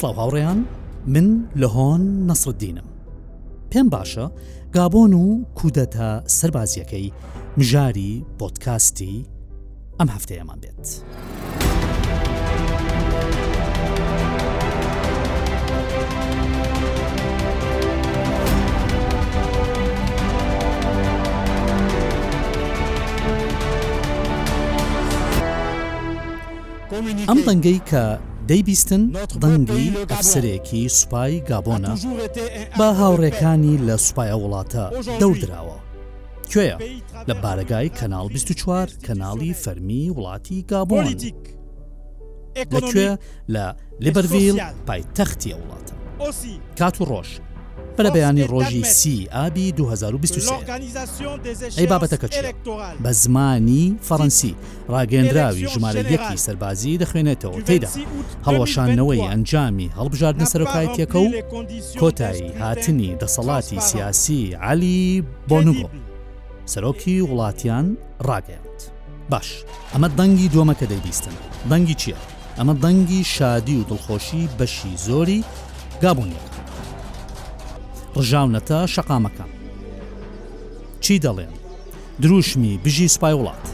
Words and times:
سڵاو 0.00 0.14
هاوڕێیان 0.20 0.58
من 1.14 1.26
لە 1.60 1.68
هۆن 1.76 2.02
نەسرددینم 2.28 2.88
پێم 3.72 3.86
باشە 3.94 4.26
گابۆن 4.76 5.12
و 5.14 5.24
کودەتا 5.58 6.10
سەربازیەکەی 6.38 7.12
مژاری 7.58 8.24
بۆتکاستی 8.40 9.16
ئەم 9.98 10.08
هەفتەیەمان 10.14 10.58
بێت. 10.62 10.88
ئەم 27.28 27.40
دەنگەی 27.48 27.80
کە 27.90 28.04
دەیبیستن 28.50 29.02
دەنگی 29.42 29.86
ئەفسرێکی 30.12 30.82
سوپای 30.98 31.34
گابۆنە 31.50 31.94
با 32.78 32.88
هاوڕێکانی 33.00 33.76
لە 33.86 33.96
سوپایە 34.06 34.36
وڵاتە 34.42 34.84
دەوردراوە 35.20 35.78
کوێە 36.52 36.76
لە 37.28 37.34
بارگای 37.42 37.88
کەناڵ 37.98 38.26
24 38.32 38.88
کەناڵی 39.06 39.52
فەرمی 39.62 40.12
وڵاتی 40.16 40.58
گابۆن 40.70 41.06
لەکوێ 42.74 43.10
لە 43.54 43.64
لێبەرڤیل 44.04 44.56
پایتەختی 44.86 45.52
وڵاتە 45.60 45.94
کات 46.78 46.96
و 47.00 47.04
ڕۆژ 47.10 47.28
بە 47.98 48.00
لە 48.02 48.10
بەیانی 48.10 48.44
ڕۆژی 48.52 48.82
سی 48.86 49.28
ئابی 49.34 49.72
2023 49.72 50.54
ئەی 51.78 51.86
بابەتەکە 51.90 52.28
بە 53.04 53.10
زمانی 53.22 53.86
فەڕەنسی 54.08 54.52
ڕاگەندراوی 54.92 55.68
ژمارە 55.72 56.02
یەکی 56.14 56.36
سەربازی 56.44 56.98
دەخوێنێتەوە 57.02 57.60
تێدا 57.68 57.88
هەڵەشانەوەی 58.46 59.26
ئەنجامی 59.30 59.90
هەڵبژاردن 59.98 60.46
سەرۆکایەتەکە 60.52 61.18
و 61.24 61.30
کۆتایی 62.00 62.54
هاتنی 62.60 63.10
دەسەڵاتی 63.20 63.78
سیاسی 63.88 64.42
علی 64.70 65.02
بۆنوگۆ 65.48 65.88
سەرۆکی 66.72 67.14
وڵاتیان 67.30 67.86
ڕاگەیاند 68.28 68.80
باش 69.30 69.48
ئەمە 69.92 70.08
دەنگی 70.18 70.50
دووەمە 70.52 70.74
کە 70.80 70.86
دەیبیستن 70.92 71.36
دەنگی 71.70 71.96
چییە؟ 72.00 72.18
ئەمە 72.58 72.74
دەنگی 72.84 73.20
شادی 73.34 73.76
و 73.80 73.84
دڵخۆشی 73.90 74.42
بەشی 74.58 74.92
زۆری 75.06 75.40
گابوونیەکە 76.02 76.57
ڕژاونەتە 78.18 78.78
شەقامەکان 78.94 79.48
چی 81.00 81.18
دەڵێن 81.24 81.54
دروشمی 82.22 82.78
بژی 82.84 83.08
سوپای 83.14 83.34
وڵات 83.40 83.64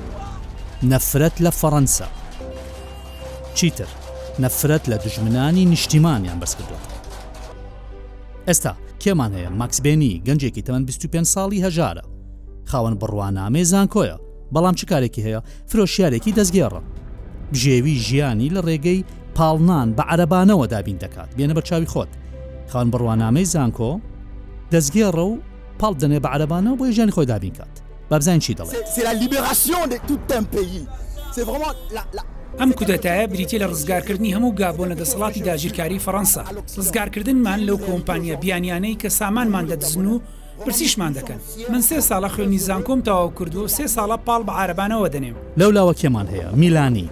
نەفرەت 0.93 1.35
لە 1.45 1.51
فەڕەنسا 1.61 2.07
چیتر 3.59 3.89
نەفرەت 4.43 4.85
لە 4.93 4.97
دژمنانی 5.05 5.65
نیشتیمانیان 5.73 6.39
بەس 6.41 6.53
کردوێت 6.59 6.91
ئێستا 8.49 8.73
کێمان 9.03 9.33
هەیە 9.37 9.51
ماکسبێنی 9.61 10.23
گەنجێکی 10.27 10.63
تەمەند 10.67 10.87
25 10.87 11.27
ساڵی 11.35 11.65
هەژارە 11.67 12.05
خاوەن 12.71 12.95
بڕوانامێ 13.01 13.63
زانکۆیە 13.73 14.17
بەڵام 14.55 14.75
چ 14.81 14.83
کارێکی 14.91 15.25
هەیە 15.27 15.41
فرۆشیارێکی 15.71 16.33
دەستگێڕە 16.39 16.81
بژێوی 17.53 17.95
ژیانی 18.07 18.51
لە 18.57 18.61
ڕێگەی 18.69 19.05
پاڵنان 19.37 19.89
بە 19.97 20.03
عەربانەوە 20.13 20.67
دابین 20.73 20.99
دەکات 21.05 21.31
بێنە 21.37 21.55
بەرچاوی 21.57 21.91
خۆت 21.93 22.11
خاوەن 22.71 22.89
بڕوانامەی 22.93 23.49
زانکۆ 23.55 23.91
دەستگێڕە 24.75 25.25
و 25.31 25.39
پاڵ 25.81 25.95
دەنێ 26.01 26.19
بە 26.25 26.29
عەبانەوە 26.35 26.77
بۆ 26.79 26.87
ژیانی 26.97 27.13
خۆی 27.15 27.27
دابین 27.27 27.55
کات 27.59 27.75
بابزان 28.11 28.39
چی 28.39 28.53
دەڵێ 28.57 28.73
ئەم 32.61 32.71
کودەتایە 32.79 33.27
بریتە 33.33 33.57
لە 33.63 33.67
ڕزگارکردنی 33.73 34.35
هەموو 34.37 34.57
گابۆنە 34.61 34.95
دەسەڵاتی 35.03 35.43
داژیرکاری 35.49 36.03
فەەنسا 36.07 36.43
ڕزگارکردنمان 36.79 37.61
لەو 37.69 37.77
کۆمپانیا 37.87 38.37
بیانیانەی 38.43 38.99
کە 39.03 39.09
سامانمان 39.19 39.65
دەدزن 39.71 40.07
و 40.09 40.21
پرسیشمان 40.65 41.13
دەکەن 41.15 41.71
من 41.73 41.81
سێ 41.89 41.99
ساڵە 42.09 42.29
خوێنی 42.37 42.59
زانکۆم 42.69 43.01
تەواو 43.07 43.29
کرد 43.39 43.55
و 43.57 43.69
سێ 43.77 43.87
ساڵە 43.97 44.19
پاڵ 44.27 44.43
بە 44.47 44.53
عربانەوە 44.63 45.09
دەنێم 45.15 45.37
لەو 45.61 45.71
لاوە 45.77 45.95
کێمان 46.01 46.27
هەیە 46.35 46.49
میلانی 46.57 47.09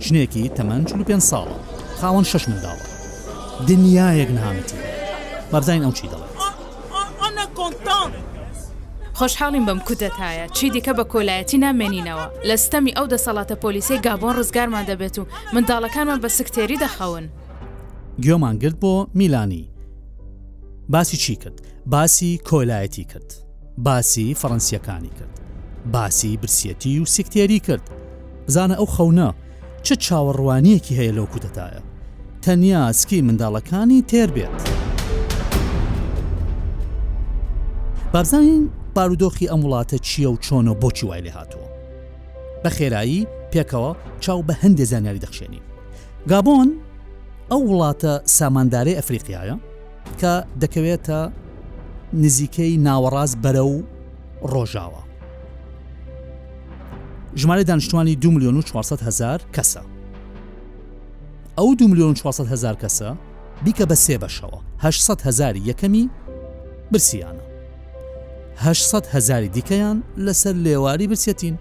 شنێکی 0.00 0.50
تەمەەن 0.56 0.84
چ 0.88 0.90
پێ 1.08 1.16
ساڵە 1.30 1.56
خاوەن 2.00 2.24
شش 2.30 2.44
منداڵە 2.48 2.84
دنیایەک 3.68 4.30
نهامەتی 4.36 4.76
بابزین 5.52 5.82
ئەو 5.86 5.92
چی 5.98 6.06
دەڵێت 6.12 6.35
خۆشحاڵیم 9.18 9.64
بەم 9.68 9.78
کوتەتایە 9.88 10.52
چی 10.52 10.70
دیکە 10.74 10.92
بە 10.98 11.04
کۆلایەتی 11.12 11.56
نامێنینەوە 11.66 12.26
لە 12.48 12.56
ستەمی 12.64 12.96
ئەو 12.96 13.06
دەسەڵاتە 13.12 13.54
پۆلیسی 13.62 13.98
گابۆن 14.06 14.34
ڕزگارمان 14.38 14.84
دەبێت 14.90 15.18
و 15.18 15.24
منداڵەکانمان 15.54 16.20
بە 16.24 16.28
سکتێری 16.36 16.78
دەخەون 16.84 17.24
گوێمان 18.24 18.56
گرت 18.60 18.76
بۆ 18.80 19.06
میلانی 19.14 19.70
باسی 20.88 21.16
چی 21.16 21.36
کرد 21.36 21.60
باسی 21.86 22.38
کۆلایەتی 22.48 23.04
کرد 23.12 23.34
باسی 23.78 24.34
فەڕەنسیەکانی 24.40 25.10
کرد 25.18 25.34
باسی 25.92 26.36
برسیەتی 26.36 27.00
و 27.00 27.04
سکتێری 27.04 27.60
کرد 27.60 27.90
بزانە 28.48 28.74
ئەو 28.78 28.86
خەونە 28.94 29.30
چه 29.82 29.94
چاوەڕوانیەکی 29.94 30.96
هەیە 30.98 31.12
لەو 31.16 31.26
کوتەتایە 31.32 31.82
تەنیا 32.42 32.92
سکی 32.92 33.22
منداڵەکانی 33.28 34.04
تێر 34.10 34.30
بێت. 34.36 34.56
بارزانین 38.12 38.70
بارودۆخی 38.96 39.46
ئەم 39.48 39.60
وڵاتە 39.66 39.96
چییە 40.06 40.28
و 40.34 40.36
چۆن 40.36 40.68
و 40.68 40.74
بۆچی 40.74 41.04
وای 41.06 41.20
لێ 41.24 41.32
هاتووە 41.38 41.68
بە 42.64 42.70
خێرایی 42.76 43.26
پێکەوە 43.52 43.92
چاو 44.22 44.44
بە 44.48 44.54
هەندێ 44.62 44.84
زانیاری 44.90 45.20
دەخشێنی 45.24 45.60
گابۆن 46.30 46.68
ئەو 47.50 47.62
وڵاتە 47.70 48.12
سامانداری 48.38 48.98
ئەفریقیایە 48.98 49.56
کە 50.20 50.32
دەکەوێتە 50.62 51.18
نزیکەی 52.22 52.74
ناوەڕاز 52.86 53.30
بەرە 53.44 53.64
و 53.72 53.76
ڕۆژاوە 54.52 55.02
ژمارە 57.40 57.62
دانیشتوانی 57.70 58.14
دو 58.22 58.28
میلیۆن 58.34 58.56
و 58.56 58.62
400 58.62 59.00
هزار 59.00 59.38
کەسە 59.56 59.82
ئەو 61.58 61.74
دو 61.78 61.88
میلیۆن 61.88 62.14
400 62.14 62.46
هزار 62.52 62.74
کەسە 62.74 63.08
بیکە 63.64 63.84
بە 63.90 63.94
سێ 64.04 64.16
بەشەوە 64.22 64.58
800 64.78 65.20
هزاری 65.20 65.60
یەکەمی 65.70 66.10
برسیانە 66.92 67.45
800 68.58 69.06
هزاری 69.06 69.48
دیکەیان 69.48 69.96
لەسەر 70.26 70.54
لێواری 70.64 71.06
برسێتین 71.08 71.54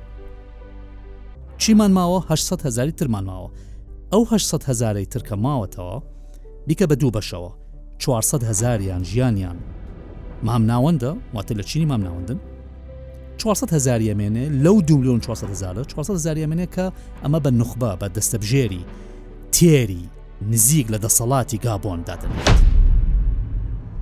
چیمان 1.57 1.91
ماوە 1.93 2.27
800 2.27 2.65
هزاری 2.65 2.91
ترمان 2.91 3.25
ماوە 3.25 3.49
ئەو 4.13 4.25
800 4.25 4.63
هزاری 4.63 5.05
ترکە 5.05 5.35
ماوەتەوە 5.35 6.03
بیکە 6.67 6.83
بە 6.83 6.95
دوو 6.95 7.11
بەشەوە 7.19 7.53
400 7.97 8.43
هزاریان 8.43 9.03
ژیانیان 9.03 9.55
مام 10.43 10.63
ناوەندە 10.67 11.15
واتە 11.35 11.51
لە 11.53 11.63
چینی 11.63 11.85
مام 11.85 12.01
ناوەندن 12.03 12.37
400 13.37 13.73
هزاری 13.73 14.11
ئەمێنێ 14.13 14.63
لەو 14.63 14.81
دومیلیۆن 14.87 15.19
400 15.19 15.49
هزار 15.49 15.83
400 15.83 16.13
هزاری 16.15 16.45
ئەمێنێ 16.45 16.75
کە 16.75 16.91
ئەمە 17.23 17.39
بە 17.39 17.49
نخبە 17.51 17.97
بە 18.01 18.07
دەستەبژێری 18.17 18.83
تێری 19.51 20.09
نزیک 20.49 20.87
لە 20.87 20.97
دەسەڵاتی 21.01 21.57
گابۆن 21.65 22.01
دادن 22.05 22.31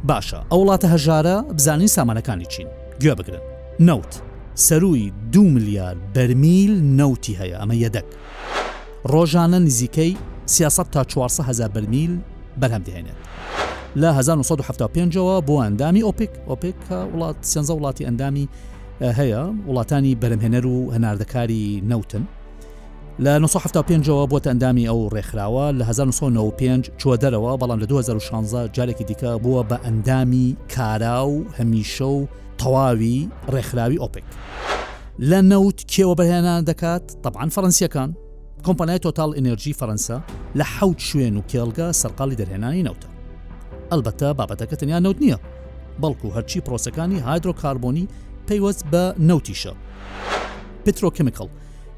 باشە 0.08 0.38
ئەو 0.52 0.58
وڵاتە 0.62 0.86
هەژارە 0.94 1.42
بزانین 1.54 1.88
سامانەکانی 1.88 2.46
چین 2.46 2.68
گوێ 3.02 3.14
بگرن 3.16 3.42
نەوت 3.80 4.22
سەروی 4.68 5.12
دو 5.34 5.44
ملیار 5.44 5.96
بەرمیل 6.16 6.74
نەوتی 7.00 7.34
هەیە 7.42 7.58
ئەمە 7.62 7.76
یەدەک 7.86 8.06
ڕۆژانە 9.12 9.60
نزیکەی 9.68 10.12
سیاست 10.46 10.88
تا 10.92 11.04
400 11.04 11.44
هزار 11.50 11.68
بەرمیل 11.76 12.12
بەرهەم 12.62 12.84
دێنێت 12.88 13.18
لە 14.02 14.10
1975ەوە 14.20 15.36
بۆ 15.48 15.56
ئەندامی 15.66 16.02
ئۆپیک 16.08 16.32
ئۆپیک 16.50 16.80
وڵات 17.14 17.38
سێنزە 17.52 17.74
وڵاتی 17.74 18.08
ئەندامی 18.08 18.48
هەیە 19.18 19.42
وڵاتانی 19.68 20.14
بەرەمهێنەر 20.22 20.66
و 20.68 20.92
هەناردەکاری 20.96 21.82
نەوتن 21.92 22.24
لە 23.24 23.32
1975ەوە 23.44 24.26
بۆ 24.32 24.38
ئەندامی 24.52 24.86
ئەو 24.90 25.00
ڕێکخراوە 25.16 25.66
لە 25.80 25.84
1995 25.86 26.84
چوە 27.02 27.16
دەرەوە 27.24 27.54
بەڵام 27.62 27.80
لە 27.84 27.88
2016 27.88 28.70
جارێکی 28.76 29.04
دیکە 29.04 29.32
بووە 29.44 29.64
بە 29.70 29.78
ئەندامی 29.86 30.48
کارا 30.76 31.20
و 31.28 31.36
هەمیشە 31.60 32.02
و 32.06 32.26
تەواوی 32.64 33.16
ڕێکخراوی 33.54 33.98
ئۆپێک 34.04 34.26
لە 35.30 35.40
نەوت 35.52 35.80
کێوە 35.94 36.16
بەهێنان 36.20 36.62
دەکات 36.70 37.06
طبعاان 37.24 37.50
فەرەنسیەکان 37.56 38.10
کۆمپانای 38.66 39.00
تۆتال 39.06 39.32
ئەنرژی 39.38 39.74
فەرەنسا 39.80 40.18
لە 40.60 40.66
حوت 40.76 41.00
شوێن 41.10 41.36
و 41.38 41.42
کێڵگە 41.52 41.88
سەرقالی 42.02 42.36
دەرهێنانی 42.40 42.86
نەوتە 42.88 43.08
ئەلبەتە 43.92 44.28
بابەتەکە 44.40 44.76
تەنیا 44.80 45.00
نەوت 45.06 45.18
نییە 45.24 45.38
بەڵکو 46.02 46.28
هەرچی 46.36 46.62
پرۆسەکانی 46.66 47.24
هایدرۆکاربوونی 47.28 48.06
پەیوەست 48.48 48.82
بە 48.92 49.04
نەوتیشە 49.30 49.74
پترۆکمیکل 50.86 51.48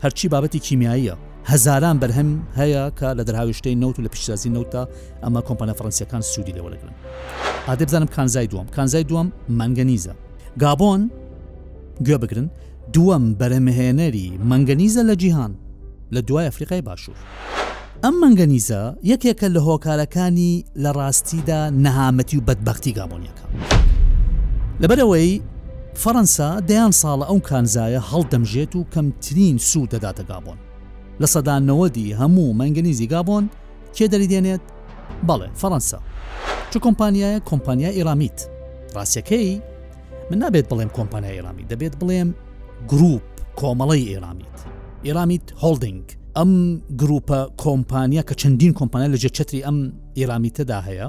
هەرچی 0.03 0.27
بابەتی 0.33 0.59
کیمیاییە 0.67 1.15
هەزاران 1.51 1.95
بەرهەم 2.01 2.31
هەیە 2.59 2.83
کە 2.99 3.09
لە 3.17 3.23
دەرهاویشتەی 3.27 3.75
نەوت 3.81 3.95
و 3.97 4.03
لە 4.05 4.09
پیشسازی 4.15 4.49
نەوتە 4.55 4.81
ئەمە 5.23 5.41
کۆمپانە 5.47 5.73
فەرەنسیەکان 5.77 6.21
سوودی 6.31 6.53
لەوەلەگرن 6.57 6.95
ئادە 7.67 7.85
بزانم 7.87 8.09
کانزای 8.15 8.47
دوم 8.51 8.65
کانزای 8.75 9.03
دوم 9.11 9.27
مانگەنیزە 9.59 10.13
گابۆن 10.63 11.01
گوێ 12.05 12.17
بگرن 12.23 12.47
دووەم 12.95 13.25
بەرەمهێنەری 13.39 14.27
مەنگەنیزە 14.49 15.01
لە 15.09 15.15
جیهان 15.21 15.53
لە 16.15 16.19
دوای 16.27 16.45
ئەفریقای 16.49 16.81
باشوور. 16.87 17.17
ئەم 18.03 18.15
مەنگەنیزە 18.23 18.81
یەکێکە 19.11 19.47
لە 19.55 19.59
هۆکارەکانی 19.67 20.53
لە 20.83 20.89
ڕاستیدا 20.97 21.61
نەهامەتی 21.83 22.37
و 22.37 22.41
بەدبختی 22.47 22.91
گابۆنیەکە. 22.99 23.43
لەبەرەوەی 24.81 25.41
فەەنسا 26.03 26.49
دەیان 26.69 26.93
ساڵە 27.01 27.25
ئەو 27.29 27.39
کانزایە 27.49 28.01
هەڵدەمژێت 28.11 28.71
و 28.75 28.81
کەمترین 28.93 29.57
سوود 29.69 29.89
دەداتە 29.95 30.23
گابۆن. 30.31 30.59
لە 31.21 31.27
سەدانەوەدی 31.33 32.07
هەموو 32.19 32.55
مەنگەنیزی 32.59 33.07
گابۆن 33.13 33.43
کێ 33.95 34.05
دەریدێنێت؟ 34.13 34.63
بەڵێ 35.27 35.47
فەەنسا. 35.61 35.99
چ 36.71 36.73
کۆمپانیایە 36.83 37.39
کۆمپانیا 37.49 37.91
ئێرامیت. 37.97 38.39
ڕاستەکەی 38.95 39.49
من 40.31 40.37
نابێت 40.43 40.65
بڵێم 40.73 40.89
کۆمپانیا 40.97 41.31
ئێرامی 41.37 41.65
دەبێت 41.71 41.93
بڵێم 42.03 42.29
گروپ 42.93 43.21
کۆمەڵی 43.59 44.03
ئێرامیت 44.11 44.55
ئێرامیت 45.05 45.41
هۆلدنگ 45.63 46.03
ئەم 46.37 46.51
گروپە 47.01 47.39
کۆمپانیا 47.63 48.21
کە 48.29 48.33
چەندین 48.41 48.73
کۆمپانیا 48.79 49.09
لەجێ 49.15 49.29
چتری 49.37 49.61
ئەم 49.67 49.77
ئێرامیتەدا 50.19 50.79
هەیە 50.87 51.07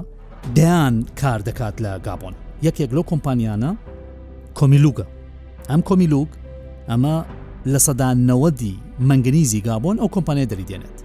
دەیان 0.57 0.95
کار 1.21 1.39
دەکات 1.47 1.75
لە 1.85 1.91
گابۆن 2.07 2.33
یەکێک 2.67 2.89
لەو 2.95 3.03
کۆمپانیانە 3.11 3.71
کۆمیلوگە 4.57 5.05
ئەم 5.69 5.81
کۆمیلوگ 5.87 6.27
ئەمە 6.89 7.15
لە 7.73 7.79
سەدانەوەدی 7.87 8.75
منگنیزی 9.09 9.61
گابۆن 9.67 9.97
ئەو 10.01 10.07
کۆمپانیا 10.15 10.45
دەریدێنێت 10.51 10.97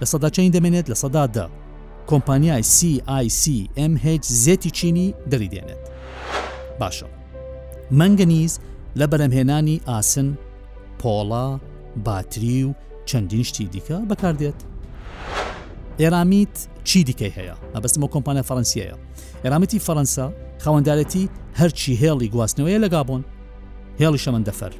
لە 0.00 0.06
سەدا 0.12 0.28
چین 0.34 0.52
دەمێنێت 0.54 0.86
لە 0.92 0.94
سەدا 1.02 1.24
دە 1.36 1.44
کۆمپانیای 2.10 2.62
CICMH 2.76 4.04
زێتی 4.44 4.70
چینی 4.78 5.08
دەریدێنێت 5.32 5.84
باشە 6.80 7.08
مەنگەنیز 8.00 8.52
لە 9.00 9.04
بەرەمهێنانی 9.12 9.80
ئاسن، 9.88 10.28
پۆڵا، 11.02 11.60
باتری 12.04 12.64
و 12.64 12.74
چەندین 13.08 13.42
شتی 13.44 13.68
دیکە 13.74 13.98
بەکاردێت. 14.08 14.54
ئێرامیت 16.00 16.56
چی 16.84 17.04
دیکەی 17.04 17.32
هەیە 17.38 17.54
ئەبستمە 17.74 18.08
کۆمپانیا 18.14 18.42
فەرەنسیەیە. 18.48 18.96
ئێرامیتی 19.44 19.80
فەەنسا 19.86 20.24
خاوەنددارەتی 20.64 21.24
هەرچی 21.58 21.98
هێڵی 22.02 22.28
گواستنەوەیە 22.34 22.78
لە 22.84 22.88
گابۆن. 22.94 23.22
هێڵی 24.00 24.20
شەمەندەفەر، 24.24 24.72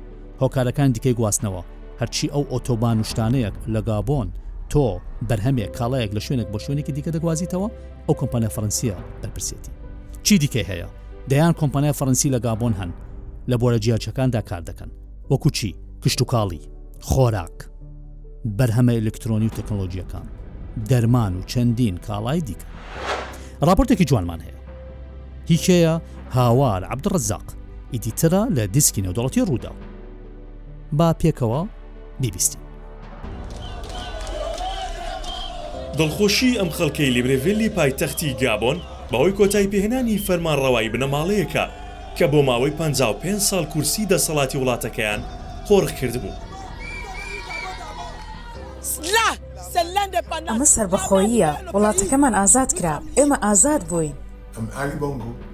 هۆکارەکان 0.43 0.89
دیکەی 0.95 1.15
گواستنەوە، 1.19 1.63
هەرچی 2.01 2.27
ئەو 2.35 2.45
ئۆتۆبان 2.53 2.99
شتانەیەک 3.11 3.55
لە 3.75 3.81
گابۆن 3.89 4.29
تۆ 4.73 4.85
بەرهەمێک 5.29 5.71
کاڵایەک 5.79 6.11
لە 6.17 6.21
شوێنێک 6.27 6.49
بە 6.53 6.59
شوێنێکی 6.65 6.93
دیکە 6.97 7.11
دەگوازیتەوە 7.17 7.69
ئەو 8.07 8.15
کۆمپانیا 8.21 8.51
فەرەنسیە 8.55 8.97
دەرپرسێتی. 9.23 9.71
چی 10.27 10.35
دیکەی 10.43 10.67
هەیە؟ 10.71 10.89
دەیان 11.31 11.53
کۆمپانای 11.55 11.93
فەرەنسی 11.99 12.31
لە 12.35 12.39
گابۆن 12.45 12.73
هەن 12.79 12.91
لە 13.51 13.57
بۆرە 13.61 13.79
جیاچەکاندا 13.85 14.41
کار 14.51 14.61
دەکەن 14.69 14.91
وەکو 15.31 15.51
چی 15.51 15.77
کشت 16.03 16.21
و 16.23 16.27
کاڵی 16.33 16.61
خۆراک 17.01 17.57
بەرهەمە 18.59 18.93
ئلکترۆنی 18.97 19.47
و 19.47 19.51
تەکنۆلۆژیەکان 19.57 20.27
دەرمان 20.91 21.37
و 21.37 21.43
چەندین 21.43 21.97
کاڵای 22.07 22.41
دیکە 22.49 22.65
راپۆرتێکی 23.63 24.05
جوانمان 24.05 24.41
هەیە 24.41 24.55
هیچەیە 25.51 26.01
هاوار 26.35 26.85
عبدڕزاق 26.85 27.45
ئیدیترە 27.95 28.49
لە 28.57 28.61
دیسکی 28.73 29.03
نەودڵەتی 29.03 29.49
ڕوودا 29.49 29.71
با 30.93 31.15
پێکەوە 31.21 31.69
بیبیستین 32.21 32.61
دڵخۆشی 35.99 36.57
ئەم 36.61 36.69
خەڵکەی 36.79 37.11
لیبرێڤلی 37.17 37.69
پایتەختی 37.77 38.35
گابۆن 38.45 38.79
بەوەی 39.13 39.33
کۆتایی 39.39 39.71
پێهێنانی 39.73 40.23
فەرمانڕەوایی 40.27 40.93
بنەماڵەیەەکە 40.93 41.65
کە 42.17 42.27
بۆ 42.33 42.41
ماوەی 42.49 42.71
55 42.79 43.39
سال 43.49 43.65
کورسی 43.73 44.09
دەسەڵاتی 44.13 44.57
وڵاتەکەیان 44.63 45.21
خۆڕ 45.67 45.87
کردبوو. 46.01 46.33
ئەمە 50.49 50.67
سربەخۆییە 50.77 51.51
وڵاتەکەمان 51.75 52.35
ئازاد 52.41 52.71
کرا 52.79 52.97
ئێمە 53.19 53.37
ئازاد 53.45 53.83
بووین. 53.89 54.13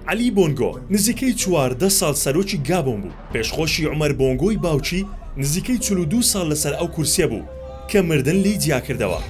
علی 0.07 0.31
بۆنگۆ 0.35 0.71
نزیکەی 0.89 1.33
چواردە 1.39 1.87
سال 1.99 2.15
سەرۆکی 2.23 2.57
گابۆن 2.69 2.99
بوو 3.01 3.11
پێشخۆشی 3.33 3.85
عمەر 3.93 4.13
بۆنگۆی 4.19 4.57
باوچی 4.63 5.07
نزیکەی 5.37 5.77
چلو 5.85 6.05
دو 6.05 6.21
سال 6.21 6.45
لەسەر 6.53 6.73
ئەو 6.81 6.87
کورسە 6.95 7.25
بوو 7.31 7.45
کە 7.91 7.95
مردن 8.09 8.35
لی 8.43 8.55
جیا 8.63 8.79
کردەوە. 8.87 9.21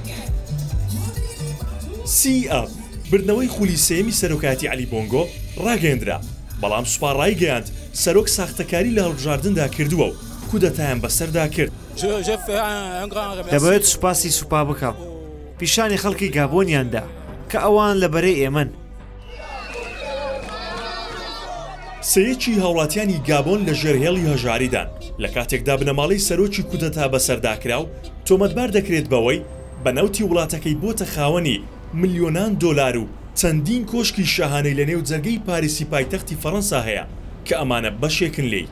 سی 2.18 2.38
ئەپ 2.52 2.81
بردنەوەی 3.12 3.48
خولی 3.56 3.78
سێمی 3.88 4.18
سەرۆکاتی 4.22 4.66
علی 4.72 4.86
بۆنگۆ 4.92 5.24
ڕاگەندرا 5.66 6.18
بەڵام 6.62 6.86
سوپارڕای 6.94 7.34
گەیاند 7.42 7.68
سەرۆک 8.02 8.28
ساختەکاری 8.38 8.96
لە 8.98 9.02
هەڵبژاردندا 9.08 9.66
کردووە 9.76 10.08
و 10.10 10.16
کودەتایان 10.52 11.00
بەسەردا 11.04 11.46
کرد 11.56 11.72
دەبێت 13.56 13.84
سوپاسی 13.94 14.30
سوپا 14.40 14.62
بکەم 14.70 14.96
پیشانی 15.60 15.98
خەڵکی 16.04 16.30
گابۆنیاندا 16.38 17.04
کە 17.52 17.58
ئەوان 17.66 17.96
لەبەرەی 18.04 18.40
ئێمن 18.42 18.70
سەیەکی 22.12 22.60
هاوڵاتیانی 22.64 23.20
گابۆن 23.30 23.60
لە 23.68 23.74
ژێرهێڵی 23.82 24.28
هەژاریدان 24.32 24.88
لە 25.24 25.28
کاتێکدا 25.36 25.74
بنەماڵی 25.80 26.24
سەرۆکی 26.28 26.68
کودەتا 26.70 27.06
بەسەرداکرا 27.14 27.78
و 27.82 27.86
تۆمەتبار 28.28 28.70
دەکرێت 28.78 29.08
بەوەی 29.14 29.40
بەنەوتی 29.84 30.28
وڵاتەکەی 30.28 30.80
بۆتە 30.82 31.06
خاوەنی 31.14 31.58
ملیۆنان 31.94 32.54
دۆلار 32.60 32.98
و 32.98 33.08
چەندین 33.36 33.84
کۆشکی 33.92 34.26
شەهانەی 34.36 34.74
لە 34.80 34.86
نێو 34.90 35.02
جەرگەی 35.10 35.40
پارێسی 35.48 35.86
پایتەختی 35.92 36.40
فەەنسا 36.44 36.80
هەیە 36.88 37.06
کە 37.46 37.56
ئەمانە 37.60 37.92
بەشێکن 38.02 38.48
لێی 38.52 38.68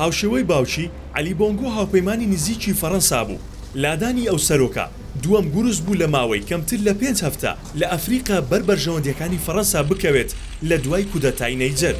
هاوشێوەی 0.00 0.44
باوچی 0.50 0.90
علی 1.14 1.34
بۆنگۆ 1.40 1.68
هاوپەیمانی 1.76 2.26
نزیکی 2.34 2.74
فەەنسا 2.80 3.20
بوو 3.26 3.38
لادانی 3.74 4.28
ئەو 4.30 4.38
سەرۆکە 4.48 4.86
دووەم 5.22 5.46
گورز 5.54 5.80
بوو 5.80 5.94
لە 5.94 6.06
ماوەی 6.14 6.46
کەمتر 6.50 6.76
لە 6.86 6.92
پێنج 7.00 7.18
هەفتە 7.26 7.52
لە 7.80 7.86
ئەفریقا 7.92 8.38
بربەرژەوەندەکانی 8.50 9.42
فەەنسا 9.46 9.80
بکەوێت 9.88 10.30
لە 10.68 10.76
دوای 10.84 11.04
کودەتای 11.12 11.54
نەیجەر 11.62 11.96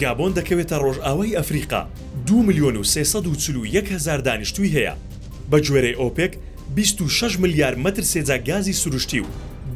گابۆن 0.00 0.30
دەکەوێتە 0.38 0.76
ڕۆژئاوای 0.84 1.36
ئەفریقا 1.38 1.82
دو 2.30 2.42
میلیۆن 2.42 2.76
و 2.76 2.82
هزار 3.90 4.18
دانیشتوی 4.26 4.70
هەیە 4.76 4.92
بە 5.52 5.58
جوێرەی 5.64 5.96
ئۆپێک 6.00 6.32
26 6.74 7.38
ملیار 7.40 7.74
متر 7.74 8.02
سێجا 8.02 8.36
گازی 8.48 8.72
سروشتی 8.72 9.20
و 9.20 9.24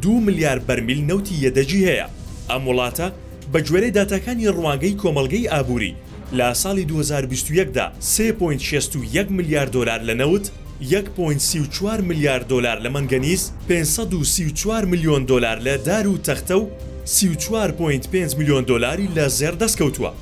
دو 0.02 0.20
ملیار 0.20 0.60
بەرمیل 0.68 1.12
نەوتی 1.12 1.34
یەدەجی 1.44 1.86
هەیە 1.88 2.08
ئەم 2.50 2.64
وڵاتە 2.68 3.06
بە 3.52 3.58
جوێرەی 3.66 3.94
داتاکانی 3.98 4.48
ڕوانگەی 4.56 4.96
کۆمەلگەی 5.02 5.48
ئابووری 5.52 5.92
لا 6.38 6.50
ساڵی 6.62 6.84
2021دا 6.88 7.86
3.61 8.00 9.30
میلیارد 9.38 9.70
دلار 9.70 10.00
لە 10.08 10.14
نەوت 10.20 10.46
1.34 10.82 12.00
میلیارد 12.00 12.46
دلار 12.48 12.78
لە 12.84 12.88
منگەنیس 12.94 13.50
534 13.68 14.84
میلیۆن 14.84 15.24
دلار 15.28 15.56
لە 15.66 15.78
دار 15.86 16.06
و 16.08 16.16
تەختە 16.26 16.56
و 16.62 16.68
34.5 17.06 18.34
میلیۆن 18.38 18.64
دلاری 18.68 19.06
لە 19.16 19.28
زێر 19.30 19.54
دەستکەوتووە 19.62 20.12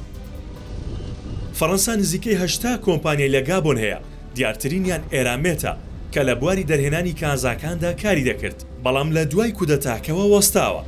فەڕەنسا 1.58 1.92
نزیکەی 2.02 2.36
هەشتا 2.42 2.72
کۆمپانیای 2.84 3.32
لە 3.36 3.40
گابۆن 3.48 3.78
هەیە 3.84 3.98
دیارترینیان 4.36 5.02
ئێرامێتە 5.12 5.72
کە 6.12 6.20
لە 6.28 6.34
بواری 6.40 6.64
دەرهێنانی 6.70 7.18
کانزاکاندا 7.20 7.90
کاری 8.02 8.24
دەکرد 8.30 8.58
بەڵام 8.84 9.08
لە 9.16 9.22
دوای 9.32 9.52
کودەتاکەوە 9.58 10.24
وەستاوە 10.34 10.82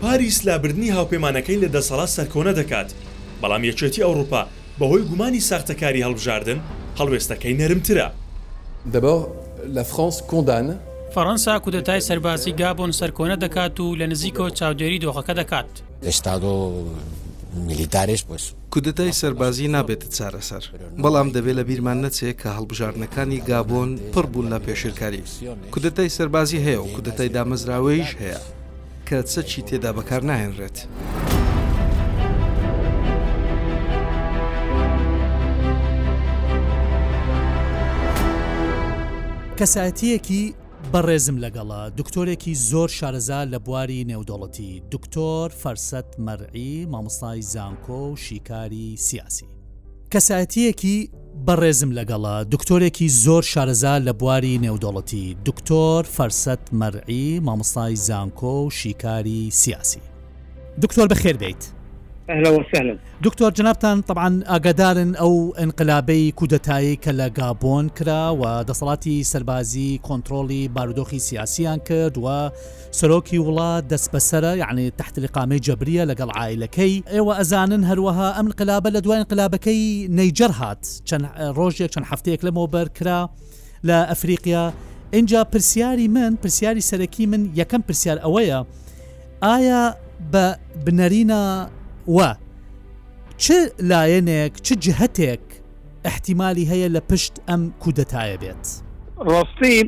پاریس 0.00 0.38
لابردنی 0.46 0.90
هاوپەیمانەکەی 0.96 1.60
لە 1.64 1.68
دەسەڵات 1.76 2.10
سەرکۆنە 2.16 2.52
دەکات 2.60 2.88
بەڵام 3.42 3.62
یەکێتی 3.70 4.04
ئەوروپا 4.06 4.42
بەهۆی 4.80 5.02
گومانی 5.10 5.44
ساختەکاری 5.50 6.04
هەڵبژاردن 6.06 6.58
هەڵوێستەکەی 6.98 7.54
نەرمترە 7.60 8.08
دەبەوە 8.94 9.20
لە 9.74 9.82
فرانس 9.90 10.16
کۆدانە 10.30 10.74
فەڕەنسا 11.14 11.52
کودەتای 11.64 12.00
سەرباسی 12.08 12.52
گابۆن 12.60 12.90
سەرکۆنە 13.00 13.36
دەکات 13.44 13.74
و 13.80 13.96
لە 14.00 14.06
نزیکەوە 14.12 14.50
چاودێری 14.58 15.02
دۆخەکە 15.04 15.32
دەکات 15.40 15.68
ئێستا 16.08 16.34
میلیدارش 17.56 18.24
بۆست 18.30 18.48
کودتای 18.74 19.12
سەربازی 19.20 19.66
نابێت 19.76 20.02
چارەسەر 20.18 20.64
بەڵام 21.04 21.28
دەبێت 21.36 21.56
لە 21.58 21.62
بیرمان 21.68 21.98
نەچێت 22.04 22.36
کە 22.40 22.48
هەڵبژارنەکانی 22.56 23.40
گابۆن 23.50 23.90
پڕ 24.12 24.26
بوون 24.32 24.46
لە 24.52 24.58
پێشرکاری 24.66 25.22
کودتای 25.74 26.08
سەربازی 26.16 26.62
هەیە 26.66 26.82
و 26.82 26.92
کودتای 26.96 27.30
دامەزراوەیش 27.36 28.10
هەیە 28.22 28.40
کە 29.08 29.18
چەچی 29.32 29.62
تێدا 29.68 29.90
بەکار 29.96 30.22
ناهێنرێت. 30.28 30.78
کەساتیەکی 39.58 40.42
بەڕێزم 40.94 41.36
لەگەڵا 41.44 41.82
دکتۆرێکی 42.00 42.54
زۆر 42.70 42.88
شارەزا 42.98 43.40
لە 43.52 43.58
بواری 43.66 44.06
نێودۆڵەتی 44.10 44.70
دکتۆر 44.92 45.48
فەرسەت 45.62 46.10
مەرعی 46.26 46.86
مامۆستای 46.92 47.42
زانکۆ 47.52 47.90
و 48.06 48.16
شیکاری 48.24 48.88
سیاسی 49.06 49.46
کەسایەتیەکی 50.12 50.98
بەڕێزم 51.46 51.90
لەگەڵا 51.98 52.36
دکتۆرێکی 52.54 53.08
زۆر 53.24 53.42
شارەزا 53.52 53.94
لە 54.06 54.12
بواری 54.20 54.60
نێودۆڵەتی 54.64 55.24
دکتۆر 55.48 56.02
فەرسەت 56.16 56.62
مەرعی 56.80 57.40
مامۆستای 57.46 57.96
زانکۆ 58.06 58.54
و 58.64 58.70
شیکاری 58.80 59.50
سیاسی 59.60 60.00
دکتۆر 60.82 61.06
بەخێر 61.12 61.36
بیت 61.36 61.62
دکتۆر 63.26 63.50
جنابان 63.56 64.02
طبعاان 64.08 64.42
ئاگادارن 64.52 65.10
ئەو 65.20 65.34
ئەنقلابەی 65.58 66.34
کودەتایی 66.40 66.94
کە 67.04 67.10
لە 67.18 67.26
گابۆن 67.38 67.84
کرا 67.96 68.24
و 68.40 68.44
دەسەڵاتی 68.68 69.16
سەربازی 69.32 70.00
کۆنتترۆلی 70.06 70.68
بارودۆخی 70.76 71.16
سیاسیان 71.28 71.78
کرد 71.88 72.14
و 72.24 72.50
سەرۆکی 72.98 73.38
وڵات 73.46 73.84
دەست 73.92 74.08
بەسرە 74.14 74.52
یعنی 74.62 74.90
تحتلیقامی 75.00 75.58
جبریە 75.66 76.04
لەگەڵ 76.12 76.28
عیلەکەی 76.40 76.94
ئێوە 77.12 77.32
ئەزانن 77.38 77.82
هەروەها 77.90 78.28
ئەم 78.36 78.48
قلابە 78.58 78.90
لە 78.96 79.00
دوای 79.04 79.22
قلابەکەی 79.30 79.82
نەیجر 80.18 80.50
هاات 80.58 80.82
چەند 81.08 81.24
ڕۆژێک 81.56 81.90
چەند 81.94 82.06
هەفتەیەک 82.12 82.40
لەمەوە 82.46 82.70
بەرکرا 82.74 83.20
لە 83.88 83.98
ئەفریقیا 84.10 84.64
اینجا 85.16 85.40
پرسیاری 85.52 86.08
من 86.14 86.32
پرسیاری 86.42 86.82
سەرەکی 86.88 87.24
من 87.30 87.42
یەکەم 87.60 87.82
پرسیار 87.90 88.18
ئەوەیە 88.24 88.60
ئایا 89.44 89.82
بە 90.32 90.44
بنەرینە 90.84 91.42
و 92.08 92.34
چ 93.36 93.50
لایەنێک 93.90 94.52
چ 94.66 94.72
جهتێک 94.84 95.40
احتیممالی 96.08 96.66
هەیە 96.72 96.88
لە 96.96 97.00
پشت 97.12 97.34
ئەم 97.48 97.60
کودەتایە 97.82 98.36
بێت 98.42 98.64
ڕاستی 99.28 99.78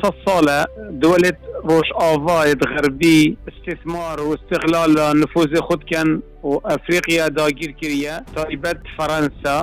سە 0.00 0.10
ساڵە 0.26 0.58
دولت 1.04 1.38
ڕۆژ 1.68 1.88
ئاواید 2.00 2.60
غەربی 2.70 3.20
استثمار 3.50 4.18
و 4.26 4.36
استقلال 4.38 4.90
لە 4.98 5.06
نفوزی 5.22 5.60
خودکەن 5.68 6.08
و 6.46 6.50
ئەفریقیا 6.68 7.26
داگیر 7.38 7.72
کردە 7.80 8.14
تایبەت 8.36 8.78
فەرەنسا 8.96 9.58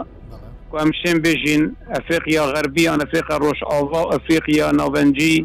ئەم 0.79 0.89
شێن 1.01 1.17
بێژین 1.25 1.63
ئەفریقیا 1.93 2.43
غەربی 2.53 2.87
ئەفریقا 2.91 3.35
ڕۆژ 3.45 3.59
ئاوا 3.71 4.01
ئەفریقیا 4.13 4.67
ناوەنجی 4.81 5.35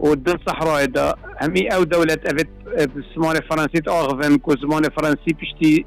ودن 0.00 0.36
صحراء 0.46 0.84
دا 0.84 1.14
همي 1.42 1.68
او 1.74 1.82
دولة 1.84 2.18
افت 2.26 2.46
زمان 3.16 3.36
فرنسي 3.50 3.80
تاغفن 3.86 4.36
كو 4.38 4.50
زمان 4.56 4.82
فرنسي 4.82 5.36
بشتي 5.42 5.86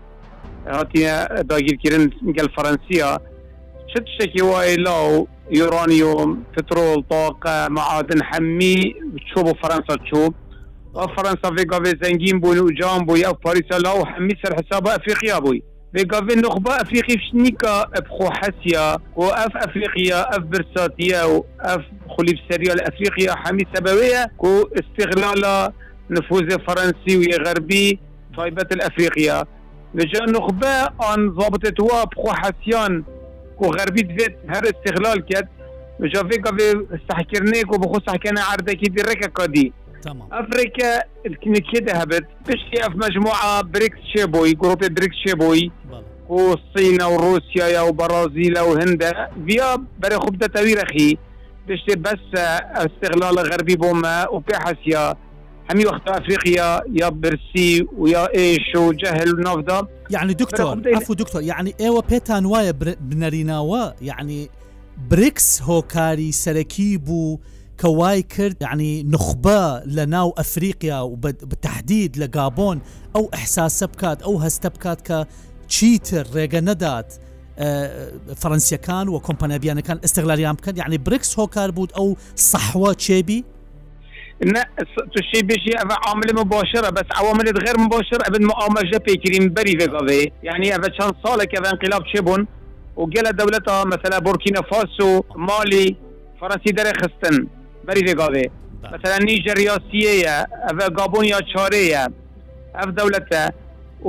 هاتيا 0.68 1.26
داگیر 1.42 1.76
کرن 1.84 2.10
گل 2.38 2.48
فرنسيا 2.58 3.20
شد 3.94 4.06
شكي 4.22 4.42
وايلاو 4.42 5.28
يورانيوم 5.52 6.44
بترول 6.58 7.04
طاقة 7.10 7.68
معادن 7.68 8.24
حمي 8.24 8.76
تشوبو 9.26 9.54
فرنسا 9.64 9.96
تشوب 10.04 10.34
فرنسا 10.94 11.56
في 11.58 11.64
قابل 11.64 12.00
زنجين 12.04 12.40
بوي 12.40 12.60
وجام 12.60 13.06
بوي 13.06 13.28
او 13.28 13.34
باريس 13.46 13.72
لاو 13.84 14.06
حمي 14.06 14.34
سر 14.44 14.56
حساب 14.56 14.88
افريقيا 14.88 15.40
بوي 15.40 15.64
فيكافي 15.96 16.34
النخبة 16.34 16.76
أفريقي 16.76 17.16
شنيكا 17.32 17.86
بخو 17.90 18.30
حسيا 18.32 18.98
وأف 19.16 19.58
أفريقيا 19.58 20.30
أف 20.30 20.38
برساتيا 20.40 21.24
وأف 21.24 21.82
خليف 22.18 22.40
سريا 22.52 22.74
لأفريقيا 22.76 23.36
حميد 23.36 23.68
سبوية 23.74 24.32
كو 24.38 24.62
استغلال 24.80 25.72
نفوذ 26.10 26.60
فرنسي 26.60 27.18
وغربي 27.18 28.00
طيبة 28.38 28.66
الأفريقيا 28.72 29.46
لجا 29.96 30.20
نخبة 30.26 30.82
عن 31.02 31.30
ضابطة 31.30 31.84
وا 31.84 32.04
بخو 32.04 32.32
حسيان 32.34 33.04
وغربي 33.60 34.02
دفت 34.02 34.36
هر 34.50 34.64
استغلال 34.64 35.26
كت 35.26 35.48
لجا 36.00 36.20
فيكافي 36.28 36.86
استحكرنيك 36.96 37.74
وبخو 37.74 38.00
سحكنا 38.08 38.42
عردكي 38.42 38.90
ديركا 38.90 39.28
كادي 39.28 39.74
ئەفریقا 40.08 40.92
کێ 41.70 41.80
دەهبێت 41.90 42.26
پشتی 42.48 42.78
ئەف 42.84 42.94
مەجموعە 43.04 43.50
برکس 43.74 44.02
چێ 44.12 44.24
بۆی 44.34 44.52
گرۆپی 44.62 44.90
برکس 44.98 45.18
چێ 45.24 45.34
بۆی 45.44 45.64
و 46.36 46.56
سینە 46.74 47.06
و 47.14 47.18
رووسیا 47.24 47.82
و 47.88 47.92
بەڕازی 48.00 48.52
لە 48.56 48.62
و 48.68 48.80
هەندە 48.80 49.12
بیا 49.48 49.70
بەرە 50.02 50.18
خوب 50.24 50.36
دەتەوی 50.44 50.78
رەخی 50.82 51.10
پشتێ 51.68 51.96
بەس 52.06 52.24
ئەستغلالە 52.78 53.44
غەربی 53.50 53.76
بۆمە 53.82 54.18
و 54.34 54.38
پێ 54.48 54.56
حەسیا 54.66 55.06
هەمی 55.70 55.86
وەخت 55.90 56.06
ئەفریقیا 56.14 56.72
یا 57.00 57.08
برسی 57.22 57.72
و 58.02 58.08
یا 58.16 58.26
ئێش 58.38 58.68
و 58.80 58.86
جەهل 59.02 59.30
و 59.34 59.40
نافدا 59.48 59.80
یعنی 60.16 60.34
دکتۆر 60.42 60.78
ئەف 60.96 61.08
و 61.12 61.16
دکتۆر 61.22 61.42
یعنی 61.52 61.72
ئێوە 61.82 62.02
پێتان 62.12 62.44
وایە 62.54 62.74
بنەریناوە 63.10 63.84
یعنی 64.12 64.40
برکس 65.12 65.48
هۆکاری 65.70 66.30
سەرەکی 66.44 66.90
بوو. 67.08 67.38
کە 67.82 67.86
وای 67.90 68.22
کرد 68.24 68.64
عنی 68.64 69.06
نخبە 69.12 69.86
لە 69.86 70.00
ناو 70.06 70.34
ئەفریقیا 70.38 71.02
و 71.08 71.18
بتەحدید 71.24 72.14
لە 72.22 72.28
گابۆن 72.38 72.78
ئەو 73.16 73.26
ئەحساسە 73.34 73.84
بکات 73.94 74.20
ئەو 74.26 74.36
هەستە 74.46 74.66
بکات 74.76 75.00
کە 75.10 75.18
چیتر 75.68 76.26
ڕێگە 76.36 76.62
نەدات. 76.70 77.10
فەرەنسیەکان 78.42 79.08
و 79.10 79.20
کۆمپانیابیانەکان 79.26 79.98
ئستغلالیان 80.06 80.56
بکەن 80.60 80.78
یعنی 80.78 80.98
برکس 80.98 81.30
هۆکار 81.40 81.70
بوو 81.76 81.88
ئەو 82.00 82.08
سەحوە 82.52 82.92
چێبی 83.06 83.40
توشي 85.16 85.42
بشي 85.44 85.72
أبا 85.80 85.96
عامل 86.08 86.32
مباشرة 86.40 86.90
بس 86.90 87.04
عوامل 87.16 87.48
غير 87.68 87.80
مباشرة 87.80 88.20
أبن 88.30 88.46
مؤامجة 88.46 88.98
بيكرين 88.98 89.54
بري 89.54 89.78
في 89.80 89.86
قضية 89.86 90.28
يعني 90.44 90.76
أبا 90.76 90.90
شان 91.02 91.12
صالك 91.28 91.56
أبا 91.56 91.70
انقلاب 91.70 92.04
شبون 92.16 92.48
وقال 92.96 93.36
دولتها 93.36 93.84
مثلا 93.86 94.20
بوركينا 94.20 94.62
فاسو 94.62 95.24
مالي 95.36 95.96
فرنسي 96.42 96.72
داري 96.72 96.94
خستن 96.94 97.48
بەری 97.88 98.02
ێگاوێ 98.14 98.46
مثلا 98.94 99.18
نیژە 99.28 99.54
ریاسیەیە 99.62 100.36
ئەە 100.80 100.88
گابۆن 100.98 101.26
یا 101.34 101.40
چارەیە 101.52 102.04
ئەف 102.78 102.90
دەولەتە 103.00 103.44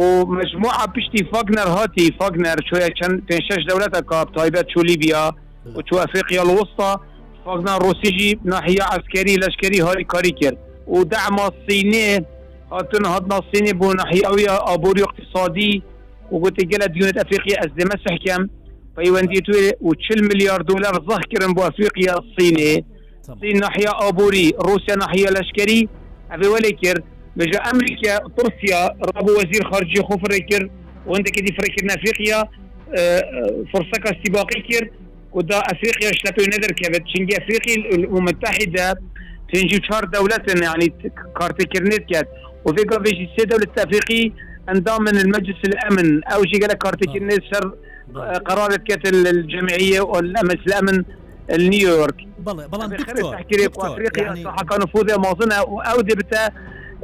و 0.00 0.02
مجموع 0.38 0.74
پشتی 0.94 1.22
فاگنەر 1.32 1.68
هاتی 1.76 2.06
فاگنەر 2.20 2.58
چۆە 2.68 2.88
چەند 2.98 3.16
پێ 3.28 3.38
شش 3.48 3.60
دەولەتە 3.70 4.00
کاپ 4.10 4.28
تایبەت 4.36 4.66
چولیبیا 4.72 5.24
و 5.74 5.82
چو 5.88 5.94
ئەفریقیا 6.02 6.42
وستا 6.58 6.90
فاگنە 7.44 7.74
ڕۆسیژی 7.84 8.30
ناحیا 8.50 8.84
ئەسکەری 8.92 9.40
لەشکری 9.42 9.80
هاری 9.86 10.04
کاری 10.04 10.32
کرد 10.40 10.56
و 10.94 10.98
دەما 11.12 11.46
سینێ 11.66 12.10
هاتون 12.72 13.04
هاتنا 13.12 13.38
سینێ 13.52 13.72
بۆ 13.80 13.88
ناحیاویە 14.00 14.52
ئابووری 14.68 15.02
اقتصادی 15.08 15.82
و 16.32 16.36
گوتی 16.42 16.68
گەلە 16.70 16.86
دیونێت 16.94 17.16
ئەفریقی 17.20 17.58
ئەزدەمە 17.60 17.96
سحکەم 18.04 18.42
پەیوەندی 18.96 19.40
توێ 19.46 19.64
و 19.86 19.90
40 19.94 20.20
میلیارد 20.30 20.64
دلار 20.68 20.94
زەح 21.08 21.22
کردن 21.30 21.52
بۆ 21.56 21.62
ئەفریقیا 21.68 22.14
سینێ 22.36 22.74
سين 23.42 23.60
ناحية 23.60 24.08
أبوري 24.08 24.52
روسيا 24.60 24.94
ناحية 24.96 25.24
لشكري 25.30 25.88
أبي 26.30 26.46
ولكر 26.46 27.00
بجا 27.36 27.58
أمريكا 27.58 28.18
تركيا 28.36 28.88
رابو 29.16 29.32
وزير 29.32 29.70
خارجية 29.72 30.02
خفر 30.02 30.38
كر 30.50 30.70
وانت 31.06 31.30
كدي 31.30 31.52
فركر 31.52 31.84
نافيقيا 31.84 32.44
فرصة 33.74 34.02
استباقي 34.04 34.60
كر 34.62 34.90
ودا 35.32 35.58
أفريقيا 35.58 36.12
شلاتو 36.12 36.42
ندر 36.44 36.68
كبت 36.68 37.02
شنجي 37.16 37.36
أفريقيا 37.38 37.74
الأمم 37.74 38.16
المتحدة 38.18 38.94
تنجي 39.52 39.80
شهر 39.92 40.04
دولة 40.04 40.38
يعني 40.62 40.92
كارتي 41.40 41.64
كرنيت 41.66 42.06
كات 42.10 42.28
وفي 42.64 42.82
قبل 42.82 43.06
سي 43.10 43.44
دولة 43.44 43.66
أفريقي 43.78 44.32
انضم 44.68 45.02
من 45.02 45.16
المجلس 45.18 45.56
الأمن 45.64 46.24
أو 46.24 46.42
شي 46.44 46.58
قال 46.58 46.72
كارتي 46.78 47.06
كرنيت 47.12 47.42
سر 47.52 47.74
قرارة 48.46 48.76
كات 48.76 49.12
الجمعية 49.14 50.00
والمجلس 50.00 50.66
الأمن 50.74 51.04
نيويورك 51.50 52.28
بلان 52.46 52.88
دكتور 52.98 53.36
حق 54.46 54.80
نفوذ 54.84 55.16
مازن 55.18 55.52
او 55.52 56.00
دبته 56.00 56.46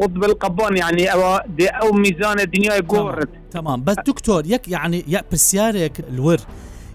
قطب 0.00 0.24
القبان 0.24 0.76
يعني 0.76 1.06
او 1.12 1.40
دي 1.56 1.68
او 1.68 1.92
ميزان 1.92 2.40
الدنيا 2.40 2.80
قورت 2.88 3.28
تمام 3.50 3.84
بس 3.84 3.96
دكتور 4.06 4.42
يك 4.46 4.68
يعني 4.68 5.04
يا 5.08 5.22
بسيارك 5.32 6.00
الور 6.00 6.36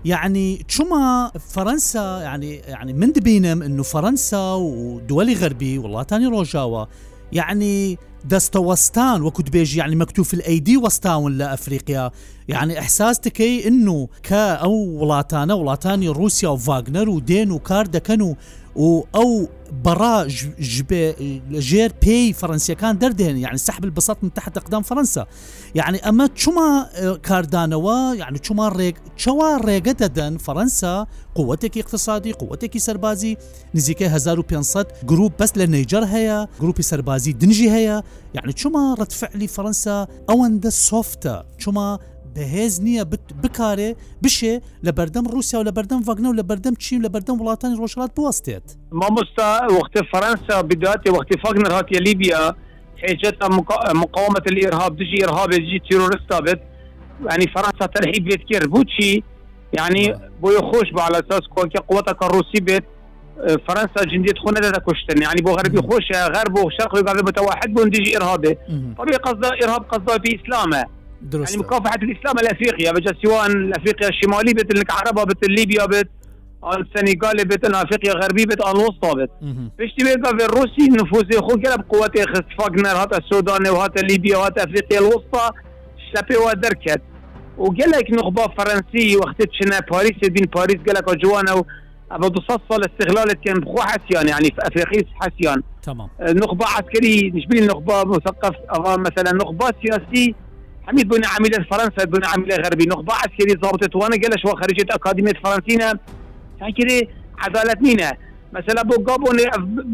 يعني 0.06 0.66
شما 0.68 1.32
فرنسا 1.50 2.20
يعني 2.22 2.56
يعني 2.56 2.94
من 2.94 3.12
دبينم 3.12 3.64
انه 3.64 3.84
فرنسا 3.84 4.54
ودولي 4.54 5.34
غربي 5.34 5.78
والله 5.78 6.04
تاني 6.04 6.26
روجاوا 6.26 6.86
يعني 7.32 7.98
دەستەوەستان 8.32 9.20
وەکوت 9.26 9.48
بێژی 9.56 9.80
عنی 9.86 9.98
مەکتوف 10.04 10.30
ئەیدی 10.48 10.80
وەستاون 10.84 11.32
لە 11.40 11.46
ئەفریقیا 11.54 12.06
یعنی 12.54 12.74
ئەحساس 12.80 13.16
تکەی 13.26 13.64
ئن 13.68 13.88
و 13.88 14.00
کە 14.28 14.44
ئەو 14.62 14.76
وڵاتانە 15.02 15.54
وڵاتانی 15.60 16.14
رووسیا 16.20 16.52
و 16.54 16.60
ڤاگنەر 16.68 17.08
و 17.10 17.22
دێن 17.30 17.50
و 17.52 17.60
کار 17.70 17.86
دەکەن 17.96 18.22
و 18.28 18.32
و 18.78 19.04
ئەو 19.16 19.48
بەڕا 19.86 20.16
ژێر 21.70 21.92
پێی 22.04 22.26
فەرەنسیەکان 22.42 22.94
دەردێن 23.02 23.38
یعنی 23.46 23.58
سەحب 23.68 23.84
بسەت 23.98 24.18
من 24.24 24.30
تحت 24.38 24.56
قدام 24.66 24.84
فەرەنسا 24.90 25.24
یعنی 25.80 25.98
ئەمە 26.06 26.26
چما 26.42 26.70
کاردانەوە 27.28 27.98
یعنی 28.22 28.40
چما 28.46 28.68
ڕێک 28.78 28.96
چوا 29.22 29.52
ڕێگە 29.66 29.94
دەدەن 30.02 30.34
فەرەنسا 30.46 30.96
قوتێکی 31.38 31.80
اقتصادی 31.84 32.34
قوتێکی 32.42 32.80
سەربازی 32.88 33.38
نزیکە 33.78 34.02
1500 34.02 34.92
گروپ 35.10 35.34
بەس 35.40 35.52
لە 35.60 35.66
نەیجار 35.74 36.06
هەیە 36.14 36.40
گروپی 36.62 36.84
سەربازی 36.90 37.34
دنجی 37.42 37.70
هەیە 37.76 37.98
یعنی 38.36 38.54
چما 38.62 38.84
ڕەتفعلی 39.00 39.48
فەرەنسا 39.58 39.98
ئەوەندە 40.30 40.70
سوفتە 40.88 41.36
چما 41.62 41.90
بەهێز 42.36 42.74
نییە 42.86 43.04
بکارێ 43.44 43.90
بشێ 44.24 44.54
لە 44.86 44.92
بەردەم 44.98 45.26
رووسیا 45.34 45.58
و 45.60 45.64
لە 45.70 45.74
بەردەم 45.78 46.00
ڤگنە 46.08 46.28
و 46.30 46.36
لە 46.40 46.44
بەردەم 46.50 46.76
چیم 46.84 47.00
لە 47.06 47.10
بەردەم 47.16 47.36
وڵاتانی 47.42 47.76
ڕۆژات 47.82 48.12
بوەستێت 48.18 48.66
مامۆستا 49.00 49.50
وەختی 49.78 50.02
فەرەنسا 50.12 50.56
بداتێ 50.72 51.10
وەختی 51.16 51.36
فەگنەر 51.44 51.72
هااتە 51.78 52.00
لیبیا 52.08 52.44
حجت 53.04 53.36
مقاومة 54.04 54.44
الإرهاب 54.52 54.92
تجي 55.00 55.20
إرهاب 55.28 55.50
تجي 55.54 55.80
تيرورستا 55.90 56.40
بت 56.46 56.60
يعني 57.30 57.46
فرنسا 57.56 57.86
ترهيب 57.96 58.24
بتكير 58.30 58.68
بوتشي 58.68 59.24
يعني 59.78 60.16
بوي 60.42 60.58
خوش 60.58 60.88
على 61.00 61.18
أساس 61.24 61.42
كوكي 61.56 61.78
قوتك 61.80 62.24
الروسي 62.24 62.60
بت 62.68 62.84
فرنسا 63.68 64.00
جندية 64.12 64.34
خونة 64.44 64.60
دا 64.60 64.72
كشتن 64.88 65.22
يعني 65.22 65.42
بو 65.42 65.52
غربي 65.52 65.78
خوش 65.82 66.06
غرب 66.36 66.56
وشرق 66.58 66.94
وقابل 66.96 67.24
متوحد 67.26 67.74
بون 67.74 67.92
تجي 67.92 68.18
إرهابي 68.18 68.58
طبيعي 68.98 69.18
قصده 69.18 69.50
إرهاب 69.64 69.82
قصده 69.84 70.18
بإسلامه 70.18 70.84
درست 71.32 71.58
مكافحه 71.58 71.96
الاسلام 72.04 72.36
الافريقيه 72.40 72.92
بجا 72.92 73.14
سواء 73.26 73.46
افريقيا 73.78 74.10
الشماليه 74.10 74.54
مثل 74.56 74.68
الكهرباء 74.76 75.26
مثل 75.26 75.52
ليبيا 75.52 75.86
مثل 75.88 76.08
السنغال 76.66 77.48
بيت 77.48 77.66
افريقيا 77.66 78.12
الغربيه 78.12 78.46
بيت 78.46 78.66
الوسطى 78.68 79.16
بيت 79.16 79.30
بشتي 79.80 80.04
بيت 80.04 80.28
في 80.28 80.46
الروسي 80.46 80.88
نفوذ 80.92 81.34
خو 81.40 81.48
كلا 81.58 81.76
بقوات 81.76 82.20
فاغنر 82.60 83.02
هات 83.04 83.18
السودان 83.20 83.68
وهات 83.68 84.04
ليبيا 84.12 84.38
وهات 84.38 84.58
افريقيا 84.58 85.00
الوسطى 85.00 85.52
شلبي 86.16 86.36
ودركت 86.38 87.02
وقالك 87.58 88.12
نخبة 88.12 88.42
فرنسي 88.44 89.18
وقت 89.18 89.36
شنا 89.52 89.80
باريس 89.80 90.20
دين 90.22 90.46
باريس 90.56 90.78
قالك 90.88 91.16
جوانا 91.26 91.64
ابو 92.12 92.28
تصفى 92.28 92.76
الاستغلال 92.76 93.34
كان 93.42 93.54
بخو 93.60 93.82
حسيان 93.82 94.28
يعني 94.28 94.46
في 94.46 94.58
افريقيا 94.62 95.04
حسيان 95.22 95.62
تمام 95.84 96.08
نخبة 96.22 96.66
عسكري 96.66 97.32
نشبيل 97.36 97.68
نخبة 97.68 98.04
مثقف 98.04 98.56
مثلا 99.00 99.32
نخبة 99.34 99.72
سياسي 99.86 100.36
حميد 100.88 101.08
بن 101.08 101.26
عاملا 101.26 101.64
فرنسا 101.72 102.04
بن 102.06 102.26
عاملا 102.26 102.56
غربي 102.56 102.86
نخبة 102.88 103.14
عسكري 103.14 103.54
ضابطة 103.54 103.98
وانا 104.00 104.16
قالش 104.22 104.46
وخرجت 104.46 104.92
أكاديمية 104.92 105.34
فرنسينا 105.44 106.00
تحكي 106.60 107.08
عدالة 107.40 107.76
مينا 107.82 108.12
مثلا 108.54 108.82
بو 108.82 109.04
قابون 109.04 109.36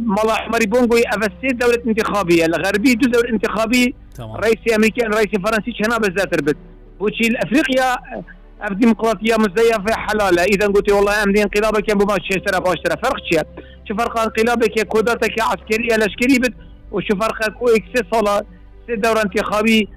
مالا 0.06 0.36
حمري 0.36 0.66
بونغو 0.66 0.98
أفسيت 1.08 1.54
دولة 1.56 1.78
انتخابية 1.88 2.46
الغربي 2.46 2.94
دو 2.94 3.10
دولة 3.12 3.30
انتخابي 3.30 3.96
رئيسي 4.20 4.76
أمريكي 4.76 5.02
رئيسي 5.06 5.32
فرنسي 5.46 5.74
شنا 5.84 5.98
بزات 5.98 6.42
ربت 6.42 6.58
وشي 7.00 7.28
الأفريقيا 7.28 7.98
الديمقراطية 8.72 9.36
مزيفة 9.36 9.94
حلالة 9.96 10.44
إذا 10.44 10.68
قلت 10.68 10.92
والله 10.92 11.24
أمدي 11.24 11.44
انقلابك 11.44 11.90
يا 11.90 11.94
بو 11.96 12.06
ما 12.06 12.18
شيشترا 12.32 12.60
باشترا 12.60 12.96
فرق 12.96 13.16
شيء 13.34 13.42
شو 13.90 13.96
فرق 13.96 14.20
انقلابك 14.20 14.78
يا 14.78 14.84
كوداتك 14.84 15.42
عسكرية 15.42 15.96
لشكري 15.98 16.40
بت 16.40 16.54
وشو 16.92 17.16
فرق 17.22 17.64
اكسي 17.64 18.10
صلاة 18.14 18.42
سي 18.88 18.96
دورة 18.96 19.22
انتخابي 19.22 19.88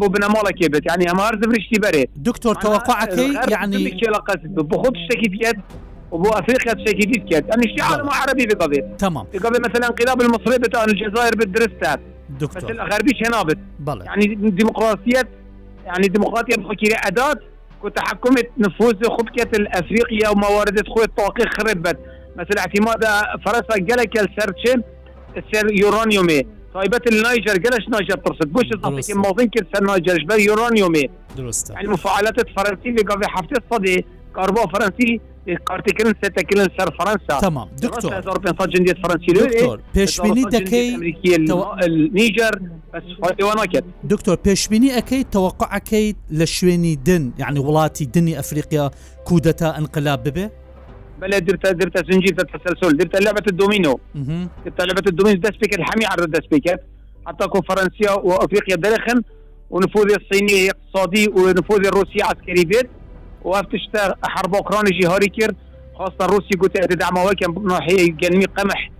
بۆ 0.00 0.06
بنەماڵەکێ 0.14 0.66
بێت 0.72 0.84
ینی 0.90 1.06
ئەمار 1.10 1.34
دەبرشتی 1.42 1.78
بەرێ 1.84 2.04
دکتۆر 2.28 2.54
تەوەقعەکەی 2.64 3.30
یعنی 3.54 3.80
قەت 4.28 4.44
بۆ 4.70 4.76
خۆ 4.82 4.88
شتێکی 5.04 5.28
بێت 5.34 5.58
وبو 6.14 6.28
افريقيا 6.40 6.72
تشكي 6.76 7.04
ديت 7.10 7.24
كات 7.30 7.44
انا 7.54 7.62
اشتي 7.66 7.80
عالم 7.88 8.08
عربي 8.20 8.44
بقضيه 8.50 8.82
تمام 9.04 9.24
قبل 9.44 9.58
مثلا 9.66 9.84
انقلاب 9.90 10.20
المصري 10.20 10.58
بتاع 10.58 10.84
الجزائر 10.84 11.32
بالدرستات 11.38 12.00
دكتور 12.40 12.64
مثل 12.72 12.80
غربي 12.80 13.12
شنابت 13.24 13.58
بلى 13.78 14.04
يعني 14.04 14.24
ديمقراطيات 14.60 15.28
يعني 15.86 16.06
ديمقراطيه 16.08 16.54
بفكري 16.62 16.96
اداه 17.06 17.34
وتحكم 17.82 18.34
نفوذ 18.58 18.94
خبكه 19.04 19.50
الافريقيا 19.60 20.28
وموارد 20.28 20.88
خويا 20.88 21.04
الطاقه 21.04 21.44
خربت 21.58 21.98
مثل 22.36 22.54
اعتماد 22.58 23.04
فرنسا 23.46 23.74
قالك 23.90 24.16
السرتشن 24.20 24.82
السر 25.36 25.66
يورانيومي 25.82 26.42
تایبەت 26.74 27.06
نایجر 27.12 27.56
گەلش 27.64 27.84
نایجر 27.94 28.16
پرسد 28.24 28.48
بۆش 28.52 28.66
زاتێکی 28.82 29.14
مازن 29.24 29.46
کرد 29.54 29.66
سەر 29.74 29.82
نایجرژبەر 29.90 30.38
یۆرانیۆمێ 30.48 31.06
مفعالەتت 31.94 32.48
فەرەنسی 32.54 32.90
لەگەڵێ 32.98 33.26
هەفتێ 33.36 33.56
سەدێ 33.70 33.96
کاربا 34.36 34.62
فەرەنسی 34.72 35.10
کارتیکردن 35.68 36.12
سێتەکردن 36.20 36.68
سەر 36.78 36.88
فەرەنسا 36.98 37.34
تمام 37.46 37.68
جندێت 38.74 38.98
فەرەنسی 39.02 39.32
پێشبینی 39.96 40.44
دەکەی 40.54 40.88
نیجر 42.18 42.50
ناکرد 43.60 43.84
دکتۆر 44.10 44.36
پێشبینی 44.48 44.90
ئەەکەی 44.96 45.22
تەوەقع 45.34 45.66
ئەەکەیت 45.74 46.16
لە 46.38 46.44
شوێنی 46.56 46.94
دن 47.06 47.24
یعنی 47.42 47.60
وڵاتی 47.68 48.02
دنی 48.14 48.34
ئەفریقیا 48.40 48.84
کودەتا 49.28 49.68
ئەنقلاب 49.76 50.20
ببێ 50.28 50.46
بلا 51.22 51.38
درت 51.38 51.66
درت 51.82 52.10
زنجير 52.12 52.34
التسلسل 52.40 52.96
درت 52.96 53.24
لعبه 53.24 53.42
الدومينو 53.48 54.00
درت 54.64 54.80
لعبه 54.88 55.02
الدومينو 55.06 55.40
دست 55.40 55.58
بيكر 55.60 55.82
حمي 55.84 56.04
عرض 56.06 56.30
دست 56.30 56.50
بيكر 56.50 56.76
اعطاكم 57.26 57.60
فرنسيا 57.68 58.10
وافريقيا 58.12 58.76
داخل 58.76 59.24
ونفوذ 59.70 60.06
الصيني 60.20 60.70
اقتصادي 60.70 61.28
ونفوذ 61.28 61.86
الروسي 61.86 62.22
عسكري 62.22 62.64
بيت 62.64 62.88
وافتشتا 63.44 64.14
حرب 64.26 64.54
اوكرانيا 64.54 65.00
جهاري 65.00 65.26
كير 65.26 65.50
خاصه 65.98 66.26
روسي 66.26 66.50
قلت 66.60 66.92
تدعم 66.92 67.14
وكم 67.26 67.68
ناحيه 67.68 68.12
جنمي 68.20 68.44
قمح 68.44 68.90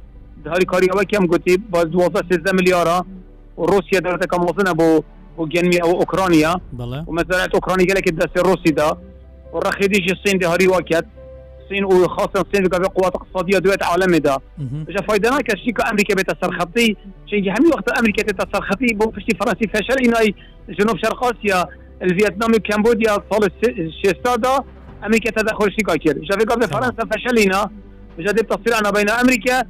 دهاري 0.45 0.65
كاري 0.65 0.87
وكم 0.97 1.27
قلت 1.27 1.51
باز 1.59 1.87
12 1.87 2.13
13 2.31 2.57
مليار 2.61 3.05
وروسيا 3.57 3.99
دولتها 4.01 4.27
كم 4.27 4.45
وصلنا 4.45 4.73
بو 4.73 5.01
وجنمي 5.39 5.77
او 5.83 5.91
اوكرانيا 6.01 6.55
ومزارعه 7.09 7.51
اوكرانيا 7.55 7.87
قال 7.87 7.97
لك 7.97 8.09
الدس 8.09 8.31
الروسي 8.37 8.71
ده 8.71 8.97
والرخيدي 9.53 10.07
الصين 10.13 10.39
دهاري 10.39 10.69
وكت 10.69 11.07
سين 11.73 11.85
وخاصه 11.85 12.31
الصين 12.49 12.69
بقى 12.69 12.81
قوات 12.89 13.15
اقتصاديه 13.17 13.59
دوات 13.59 13.83
عالمي 13.83 14.19
دا 14.19 14.37
اجا 14.89 15.03
فايدنا 15.09 15.39
كشي 15.41 15.71
امريكا 15.91 16.15
بيت 16.15 16.43
سرخطي 16.45 16.87
شي 17.27 17.37
همي 17.51 17.69
وقت 17.75 17.99
امريكا 17.99 18.23
بيت 18.23 18.53
سرخطي 18.57 18.87
بو 18.87 19.11
فشتي 19.11 19.37
فرنسي 19.37 19.67
فشل 19.67 19.97
ايناي 20.05 20.35
جنوب 20.69 20.97
شرق 21.05 21.25
اسيا 21.25 21.67
الفيتنام 22.03 22.53
كمبوديا 22.53 23.13
صال 23.33 23.51
الشيستا 23.79 24.37
دا 24.37 24.59
امريكا 25.05 25.31
تدخل 25.31 25.71
شي 25.71 25.77
كاكير 25.77 26.17
اجا 26.17 26.39
في 26.39 26.45
قبل 26.45 26.63
فرنسا 26.69 27.07
فشل 27.15 27.37
اينا 27.39 27.71
اجا 28.19 28.31
دي 28.33 28.43
تصير 28.43 28.79
انا 28.81 28.91
بين 28.91 29.11
امريكا 29.11 29.63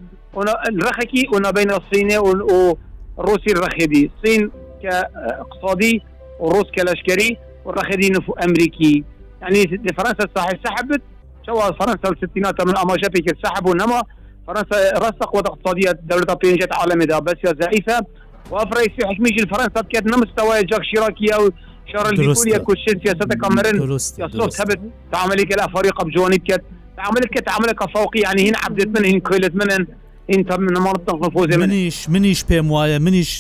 الرخكي 0.69 1.29
ونا 1.35 1.51
بين 1.51 1.71
الصين 1.71 2.19
وروسيا 2.19 3.53
الرخدي 3.53 4.11
الصين 4.19 4.51
كاقتصادي 4.83 6.03
والروس 6.41 6.71
كلاشكري 6.79 7.37
والرخدي 7.65 8.11
امريكي 8.45 9.05
يعني 9.43 9.65
فرنسا 9.99 10.29
صحيح 10.37 10.53
سحبت 10.65 11.03
شو 11.47 11.55
فرنسا 11.57 12.07
الستينات 12.09 12.67
من 12.67 12.77
أماشا 12.79 13.09
في 13.15 13.23
سحب 13.45 13.67
ونما 13.67 14.03
فرنسا 14.47 14.99
رأس 14.99 15.11
قوة 15.21 15.41
اقتصادية 15.47 15.91
دولة 16.03 16.35
بينجة 16.43 16.69
عالمي 16.73 17.07
دا 17.07 17.19
بس 17.19 17.35
ضعيفة 17.47 18.07
وفرنسا 18.51 19.07
حكميش 19.15 19.43
الفرنسا 19.43 19.83
كانت 19.93 20.17
مستوى 20.19 20.63
جاك 20.63 20.85
شيراكي 20.85 21.35
أو 21.35 21.51
شارل 21.93 22.17
ديكوليا 22.17 22.59
كوشين 22.59 23.01
سياسة 23.05 23.19
كامرين 23.43 23.93
يصوت 24.19 24.61
هبت 24.61 24.81
تعملي 25.13 25.45
كلا 25.45 25.67
فريق 25.67 26.05
بجوانيت 26.05 26.43
كت 26.43 26.63
تعملت 26.97 27.27
كت 27.27 27.47
تعملك 27.47 27.91
فوقي 27.99 28.21
يعني 28.21 28.49
هنا 28.51 28.59
عبدت 28.65 28.99
من 28.99 29.05
هنا 29.07 29.19
كويلت 29.21 29.55
منن 29.55 29.87
منیش 30.29 32.07
منیش 32.11 32.45
پێم 32.49 32.67
وایە 32.73 32.99
منیش 33.07 33.33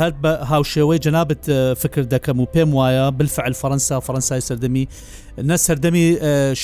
هەر 0.00 0.12
بە 0.22 0.32
هاوشێوەی 0.50 0.98
جنابەت 1.04 1.44
فکر 1.82 2.02
دەکەم 2.02 2.38
و 2.38 2.46
پێم 2.52 2.70
وایە 2.74 3.12
بلفعل 3.18 3.52
فەرەنسا 3.60 3.96
فەرەنسای 4.06 4.40
سەردەمی 4.48 4.86
نە 5.48 5.56
سەردەمی 5.66 6.04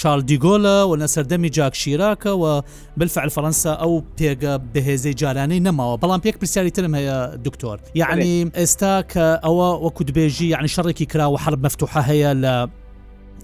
شالدیگۆلە 0.01 0.77
و 0.87 0.97
نە 0.97 1.07
سەردەمی 1.15 1.51
جاکشیراکە 1.57 2.31
و 2.43 2.63
بلفعل 2.97 3.29
فەرەنسا 3.37 3.81
ئەو 3.83 3.95
پێگە 4.21 4.55
بەهێزەی 4.75 5.15
جارانەی 5.21 5.61
نەماوە 5.67 5.97
بەڵام 6.03 6.21
پێک 6.27 6.37
پرسیاری 6.39 6.71
ترم 6.71 6.95
هەیە 6.97 7.37
دکتۆر 7.49 7.79
یعنی 7.95 8.51
ئێستا 8.55 8.95
کە 9.15 9.25
ئەوە 9.45 9.69
وەکو 9.85 10.03
دبێژی 10.09 10.41
یعنی 10.55 10.69
شەڕێکی 10.75 11.07
کرا 11.13 11.27
و 11.31 11.39
حرب 11.45 11.61
مەفتوح 11.67 11.93
هەیە 12.09 12.33
لە 12.45 12.55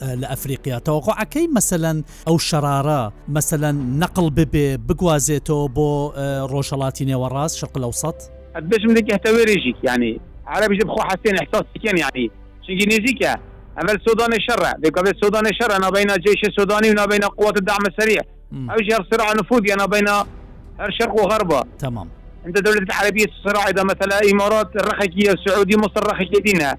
لە 0.02 0.26
ئەفریقیا 0.30 0.78
تەوەقعەکەی 0.88 1.48
مەسەەن 1.56 1.98
ئەو 2.26 2.36
شەرارە 2.48 3.02
مەسەەن 3.36 3.76
نەقل 4.02 4.26
ببێ 4.38 4.68
بگوازێتەوە 4.88 5.66
بۆ 5.76 5.88
ڕۆژەڵاتی 6.52 7.04
نێوەڕاست 7.10 7.56
شق 7.60 7.72
لەوسەد 7.82 8.18
بشم 8.70 8.90
دەکەتەوەێژیت 8.98 9.78
ینی 9.88 10.12
عربی 10.52 10.76
بخۆ 10.88 11.00
حستێن 11.10 11.36
احساسکەم 11.42 11.96
یعنی 12.04 12.24
چنگی 12.64 12.86
نزیکە 12.94 13.32
ئەمەل 13.78 13.98
سودان 14.06 14.32
شەڕ 14.46 14.60
دەکەێت 14.84 15.16
سودان 15.22 15.46
شەڕ 15.58 15.70
نابینا 15.84 16.14
جێش 16.24 16.40
سودانی 16.56 16.90
و 16.90 16.94
نابینا 17.00 17.28
قووات 17.36 17.56
دامە 17.70 17.90
سەریە 17.98 18.22
ئەو 18.70 18.80
ژێر 18.86 19.02
سرع 19.10 19.30
نفود 19.40 19.62
یا 19.70 19.74
نابینا 19.82 20.18
هەر 20.80 20.90
شەرق 20.98 21.14
و 21.22 21.28
غەربە 21.30 21.60
تمام 21.78 22.08
انت 22.46 22.56
دولة 22.64 22.78
العربية 22.90 23.26
الصراع 23.34 23.64
إذا 23.68 23.82
مثلا 23.82 24.16
إمارات 24.32 24.70
الرخكية 24.76 25.30
السعودية 25.32 25.76
مصر 25.76 26.00
الرخكية 26.02 26.40
دينها 26.42 26.78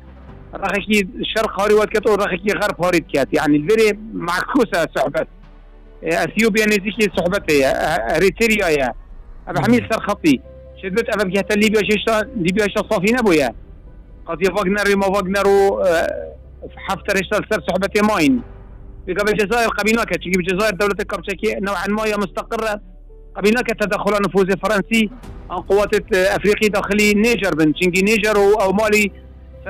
ڕخێکی 0.64 0.98
شەر 1.32 1.46
خاوری 1.54 1.76
وەکەەوە 1.82 2.20
ڕخێکی 2.24 2.52
غەر 2.60 2.72
پارید 2.80 3.06
کات 3.14 3.28
یعنی 3.40 3.58
لێرێ 3.68 3.90
معکوسە 4.30 4.80
سەحبەت 4.96 5.28
ئەسیوبیا 6.20 6.66
نزیکی 6.72 7.06
سحبەتەیە 7.18 7.70
ئەریتریایە 8.12 8.90
ئە 9.50 9.60
هەمی 9.66 9.82
سەرخەپی 9.90 10.36
شدت 10.82 11.08
ئەە 11.12 11.24
گەتە 11.36 11.54
لیبیا 11.64 11.82
ششتا 11.90 12.16
لیبیا 12.46 12.66
صافی 12.90 13.12
نەبووە 13.18 13.50
قضیە 14.28 14.50
وەگنەر 14.58 14.88
مەوەگنەر 15.04 15.46
و 15.56 15.60
حفتە 16.88 17.12
ڕێشتا 17.18 17.38
سەر 17.50 17.60
سحبەتی 17.68 18.02
ماین 18.10 18.36
بجزائر 19.08 19.68
قبيناك 19.70 20.10
تجي 20.10 20.30
بجزائر 20.40 20.72
دولة 20.74 20.94
كابتشاكي 21.12 21.56
نوعا 21.62 21.88
ما 21.90 22.04
هي 22.06 22.16
مستقرة 22.18 22.82
قبيناك 23.36 23.66
تدخل 23.68 24.12
نفوذ 24.26 24.46
فرنسي 24.64 25.10
عن 25.50 25.58
قوات 25.58 26.14
افريقي 26.16 26.68
داخلي 26.70 27.14
نيجر 27.14 27.52
بن 27.56 27.74
تشنجي 27.74 28.02
نيجر 28.02 28.36
او 28.62 28.72
مالي 28.74 29.12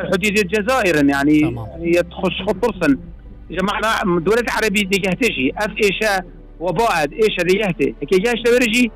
حدود 0.06 0.26
الجزائر 0.40 0.96
يعني 1.06 1.40
يعني 1.42 1.94
تخش 2.04 2.42
خط 2.42 2.66
فرصا 2.66 2.98
جمعنا 3.52 4.20
دولة 4.20 4.44
عربية 4.50 4.86
دي 4.86 5.02
يهتشي 5.06 5.52
اف 5.58 5.72
ايشا 5.84 6.24
وبعد 6.60 7.14
ايشا 7.14 7.44
دي 7.44 7.58
يهتي 7.58 7.96
كي 8.08 8.18
جاش 8.20 8.42
تورجي 8.46 8.92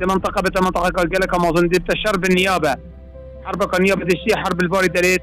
لمنطقة 0.00 0.42
بتا 0.42 0.60
منطقة 0.60 0.88
قال 0.90 1.06
لك 1.12 1.34
امازون 1.34 1.68
دي 1.68 1.78
الشرب 1.90 2.24
النيابة 2.24 2.76
حرب 3.44 3.74
النيابة 3.78 4.04
دي 4.04 4.16
شي 4.16 4.36
حرب 4.36 4.62
الباري 4.62 4.88
دليت 4.88 5.22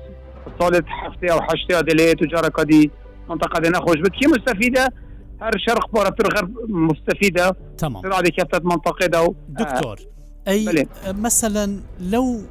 صالت 0.60 0.86
حفتة 0.88 1.34
او 1.34 1.42
حشتة 1.42 1.82
دليت 1.82 2.22
وجارة 2.22 2.64
دي 2.64 2.92
منطقة 3.30 3.60
دي 3.60 3.70
نخرج 3.70 4.00
بكي 4.02 4.28
مستفيدة 4.28 4.88
هر 5.42 5.52
شرق 5.70 5.92
بارا 5.94 6.10
في 6.12 6.22
الغرب 6.30 6.54
مستفيدة 6.70 7.56
تمام 7.78 8.02
تبعد 8.02 8.28
كابتة 8.28 8.60
منطقة 8.70 9.06
دو 9.06 9.36
دكتور 9.50 9.98
آه. 10.48 10.52
اي 10.52 10.66
بلين. 10.66 10.88
مثلا 11.08 11.80
لو 12.00 12.42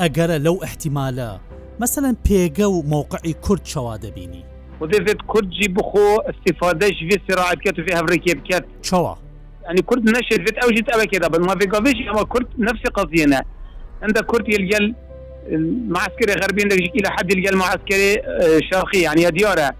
اجرى 0.00 0.38
لو 0.38 0.62
احتمالات 0.64 1.40
مثلەن 1.80 2.16
پێگە 2.28 2.60
و 2.66 2.82
مووقعی 2.92 3.32
کورد 3.44 3.62
چاوا 3.70 3.94
دەبینی 4.02 4.42
وزێت 4.82 5.20
کوردجی 5.32 5.68
بخۆ 5.76 5.98
استیفادەش 6.30 6.96
وی 7.06 7.16
سراعاتکەت 7.28 7.76
و 7.78 7.82
في 7.86 7.92
هەورێکی 7.98 8.34
بکات 8.34 8.64
چاوا 8.82 9.14
يعني 9.66 9.80
كرد 9.90 10.02
نشد 10.16 10.42
او 10.64 10.70
جيت 10.70 10.94
ابا 10.94 11.04
كده 11.04 11.28
بل 11.28 11.40
ما 11.40 11.54
في 11.58 11.66
قضيش 11.66 11.94
اما 12.08 12.22
كرد 12.24 12.46
نفس 12.58 12.82
قضينا 12.94 13.40
عند 14.02 14.18
كرد 14.18 14.48
يلقى 14.48 14.94
المعسكري 15.48 16.32
غربي 16.42 16.62
عندك 16.62 16.78
الى 16.78 17.10
حد 17.10 17.30
يلقى 17.32 17.48
المعسكري 17.52 18.14
شرقي 18.72 18.98
يعني 19.00 19.30
دياره 19.30 19.70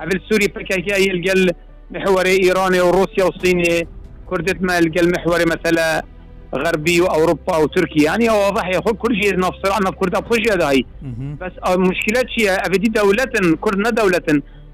قبل 0.00 0.20
سوري 0.30 0.46
بكا 0.46 0.96
يلقى 1.00 1.54
محوري 1.90 2.30
ايراني 2.42 2.80
وروسيا 2.80 3.24
وصيني 3.24 3.88
كردت 4.30 4.62
ما 4.62 4.76
يلقى 4.78 5.00
المحوري 5.00 5.44
مثلا 5.44 6.02
غربي 6.54 7.00
واوروبا 7.00 7.56
وتركيا 7.56 8.04
يعني 8.04 8.28
واضح 8.30 8.68
يقول 8.68 8.96
كل 8.96 9.22
شيء 9.22 9.38
نفس 9.38 9.58
عندنا 9.72 9.90
كرد 9.90 10.14
ابخجي 10.16 10.50
هاي 10.64 10.84
بس 11.40 11.52
المشكلة 11.74 12.24
شيء 12.38 12.50
افدي 12.52 12.88
دولة 12.88 13.24
كردنا 13.60 13.90
دولة 13.90 14.20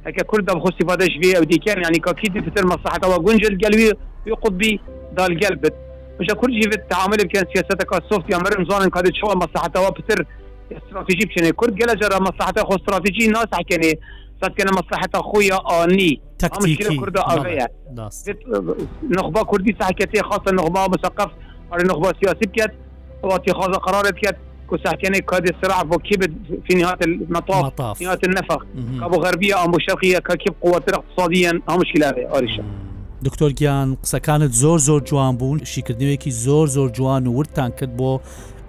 هكا 0.07 0.25
كرد 0.27 0.51
ابخو 0.51 0.69
استفادة 0.69 1.05
شبيه 1.07 1.37
او 1.39 1.45
كان 1.67 1.83
يعني 1.83 1.99
كاكيد 1.99 2.51
فتر 2.51 2.67
مصلحة 2.67 3.09
وقنجل 3.09 3.59
قلبي 3.65 3.93
يقض 4.27 4.53
بي 4.59 4.81
دال 5.17 5.41
قلبت 5.41 5.75
مش 6.21 6.27
كل 6.27 6.53
شيء 6.63 6.71
في 6.71 6.77
التعامل 6.79 7.17
كان 7.17 7.45
سياستك 7.55 7.93
السوفت 7.97 8.33
يا 8.33 8.39
مرن 8.39 8.65
زوان 8.71 8.89
قد 8.89 9.11
شو 9.15 9.27
مصلحة 9.27 9.87
وبتر 9.89 10.27
استراتيجي 10.73 11.25
بشني 11.27 11.53
كرد 11.53 11.83
قال 11.83 12.01
جرى 12.01 12.21
مصلحة 12.21 12.53
خو 12.59 12.75
استراتيجي 12.77 13.29
ناس 13.29 13.47
حكيني 13.53 13.99
صارت 14.43 14.57
كان 14.59 14.67
مصلحة 14.73 15.09
خويا 15.33 15.85
آني 15.85 16.21
تكتيكي 16.39 16.83
مشكلة 16.85 17.01
كرد 17.01 17.17
آغاية 17.19 17.69
نخبة 19.11 19.43
كردي 19.45 19.77
صحكتي 19.81 20.23
خاصة 20.23 20.53
نخبة 20.53 20.87
مثقف 20.87 21.31
هر 21.73 21.85
نخبه 21.85 22.13
سیاسی 22.21 22.47
بکد 22.47 22.73
و 23.23 23.27
اتخاذ 23.33 23.69
قرار 23.77 24.03
بکد 24.11 24.37
کو 24.69 24.77
ساکنه 24.85 25.21
کاد 25.21 25.47
سرع 25.63 25.83
بو 25.83 25.99
کی 25.99 26.17
في 26.69 26.75
نهايه 26.75 26.97
المطاف 27.03 27.81
نهايه 28.03 28.19
النفق 28.25 28.67
ابو 29.03 29.17
غربيه 29.17 29.57
ام 29.65 29.73
شرقيه 29.89 30.19
ككيب 30.19 30.55
قوات 30.61 30.85
اقتصاديا 30.97 31.51
هم 31.69 31.81
مشكله 31.81 32.07
اريشه 32.35 32.63
دکتۆر 33.25 33.51
گیان 33.51 33.97
قسەکانت 34.05 34.53
زۆر 34.63 34.79
زۆر 34.79 35.01
جوان 35.05 35.37
بوون 35.39 35.59
شیکردنەوەیکی 35.61 36.31
زۆر 36.31 36.67
زۆر 36.67 36.89
جوان 36.93 37.27
و 37.27 37.33
ورتان 37.39 37.71
کرد 37.71 37.97
بۆ 37.99 38.21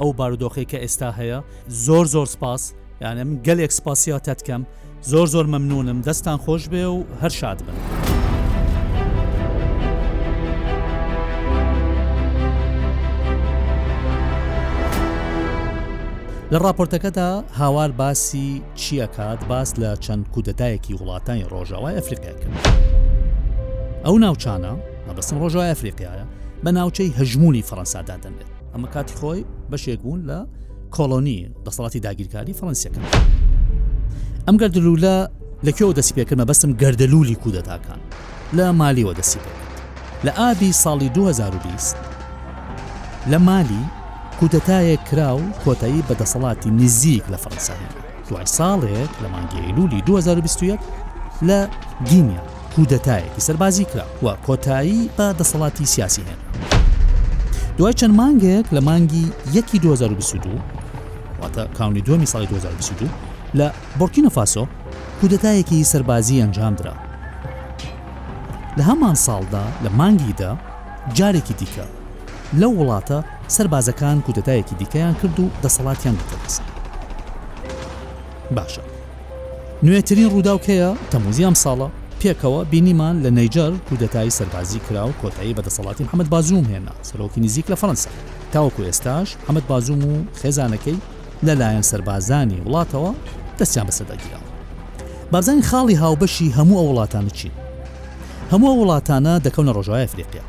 ئەو 0.02 0.14
بارودۆخی 0.18 0.66
کە 0.72 0.78
ئێستا 0.86 1.14
هەیە 1.20 1.44
زۆر 1.70 2.06
زۆر 2.06 2.26
سپاس 2.26 2.74
یانە 3.02 3.06
من 3.26 3.40
گەلێک 3.48 3.72
سپاسیاتەتکەم 3.80 4.62
زۆر 5.02 5.26
زۆر 5.28 5.46
مەمنونم 5.54 6.06
دەستان 6.08 6.38
خۆش 6.46 6.66
بێ 6.72 6.84
و 6.86 7.04
هەر 7.24 7.30
شاد 7.32 7.58
بن. 7.64 7.74
لە 16.54 16.58
راپۆرتەکەدا 16.58 17.44
هاوار 17.60 17.92
باسی 17.92 18.62
چیەکات 18.82 19.40
باس 19.50 19.72
لە 19.82 19.90
چەند 20.06 20.26
کودەتایەکی 20.34 20.94
وڵاتانی 21.00 21.46
ڕۆژاوای 21.52 21.94
ئەفریقیاکرد 21.98 22.54
ئەو 24.06 24.16
ناوچانە 24.24 24.74
مەبەستن 25.10 25.36
ڕۆژای 25.42 25.70
ئەفریقیایە 25.72 26.26
بە 26.66 26.70
ناوچەی 26.78 27.14
هەژمونی 27.20 27.64
فەەنسادا 27.70 28.16
دەنێت 28.26 28.50
ئەمە 28.74 28.88
کاتی 28.94 29.14
خۆی 29.20 29.42
بەشێک 29.72 30.00
بوون 30.04 30.22
لە 30.30 30.40
کۆلۆنی 30.96 31.50
دەسەڵاتی 31.66 32.00
داگیرکاری 32.08 32.54
فەەنسیەکە 32.60 33.02
ئەم 34.48 34.56
گەردلوولە 34.62 35.16
لەکوێوە 35.68 35.94
دەسی 35.98 36.14
پێکردمە 36.18 36.46
بەستم 36.50 36.72
گەردەلولی 36.82 37.38
کودەتاکان 37.44 38.02
لە 38.58 38.66
مالیوە 38.80 39.14
دەسی 39.20 39.40
پێکرد 39.44 39.72
لە 40.26 40.32
ئابی 40.40 40.72
ساڵی 40.84 41.10
2020 41.14 41.96
لە 43.32 43.38
مالی 43.38 43.84
کودەتایە 44.40 44.96
کرا 45.12 45.38
و 45.38 45.42
کۆتایی 45.66 46.04
بەدەسەڵاتی 46.10 46.68
نزیک 46.80 47.24
لە 47.34 47.38
فەرەنسا 47.44 47.76
دوای 48.30 48.46
ساڵێک 48.58 49.12
لە 49.24 49.28
مانگەیلولی 49.34 50.02
2021 50.06 50.80
لە 51.50 51.60
گینیا 52.10 52.44
کودەتایەکی 52.76 53.42
سەربازی 53.48 53.86
کرا 53.92 54.06
و 54.24 54.28
کۆتایی 54.48 55.10
بە 55.18 55.28
دەسەڵاتی 55.44 55.84
سیاسی 55.94 56.22
هێن 56.28 56.40
دوای 57.78 57.94
چەند 58.00 58.16
مانگێک 58.22 58.66
لە 58.76 58.82
مانگی 58.84 59.26
یەکی 59.54 59.80
2022 59.80 60.50
واتە 61.42 61.78
کاونی 61.78 62.02
دومی 62.02 62.28
ساڵی 62.32 62.48
2022 62.48 63.06
لە 63.60 63.68
بۆرکینە 64.00 64.30
فاسۆ 64.36 64.64
کودەتایەکی 65.22 65.84
سەربازی 65.92 66.40
ئەنجامدرا 66.42 66.94
لە 68.78 68.84
هەمان 68.90 69.16
ساڵدا 69.26 69.66
لە 69.86 69.90
مانگیدا 70.00 70.52
جارێکی 71.18 71.54
دیکە 71.60 71.86
لەو 72.58 72.74
وڵاتە 72.82 73.22
سربازەکان 73.56 74.22
کودتایەکی 74.26 74.76
دیکەیان 74.82 75.14
کرد 75.22 75.40
و 75.40 75.50
دەسەڵاتیان 75.64 76.16
دەتەبست 76.20 76.62
باشە 78.58 78.82
نوێترین 79.86 80.30
ڕووداوکەیە 80.34 80.90
تەموزیام 81.12 81.56
ساڵە 81.64 81.88
پێکەوە 82.22 82.62
بینیمان 82.72 83.16
لە 83.26 83.30
نەیجار 83.38 83.72
کودتایی 83.90 84.30
سەربازی 84.38 84.80
کرا 84.88 85.04
و 85.08 85.14
کۆتایی 85.24 85.56
بەدەسەڵاتی 85.58 86.02
حمد 86.14 86.28
بازوم 86.34 86.66
هێنا 86.74 86.94
سەرۆکی 87.10 87.38
نزیک 87.46 87.66
لە 87.72 87.76
فەنسا 87.82 88.10
تاوەکو 88.54 88.84
ئێستاش 88.88 89.30
حمد 89.48 89.64
بازوم 89.72 90.02
و 90.12 90.24
خێزانەکەی 90.42 90.98
لەلایەن 91.48 91.82
سربازانی 91.92 92.62
وڵاتەوە 92.66 93.12
دەستیان 93.60 93.86
بەسەدەگیرا 93.90 94.42
بابزانی 95.32 95.62
خاڵی 95.70 95.96
هاوبەشی 96.02 96.54
هەموو 96.58 96.78
ئەو 96.80 96.88
وڵاتانە 96.92 97.32
چین 97.40 97.52
هەموو 98.52 98.74
وڵاتانە 98.82 99.34
دەکەونە 99.46 99.72
ڕۆژای 99.78 100.04
ئەفریقیە 100.06 100.44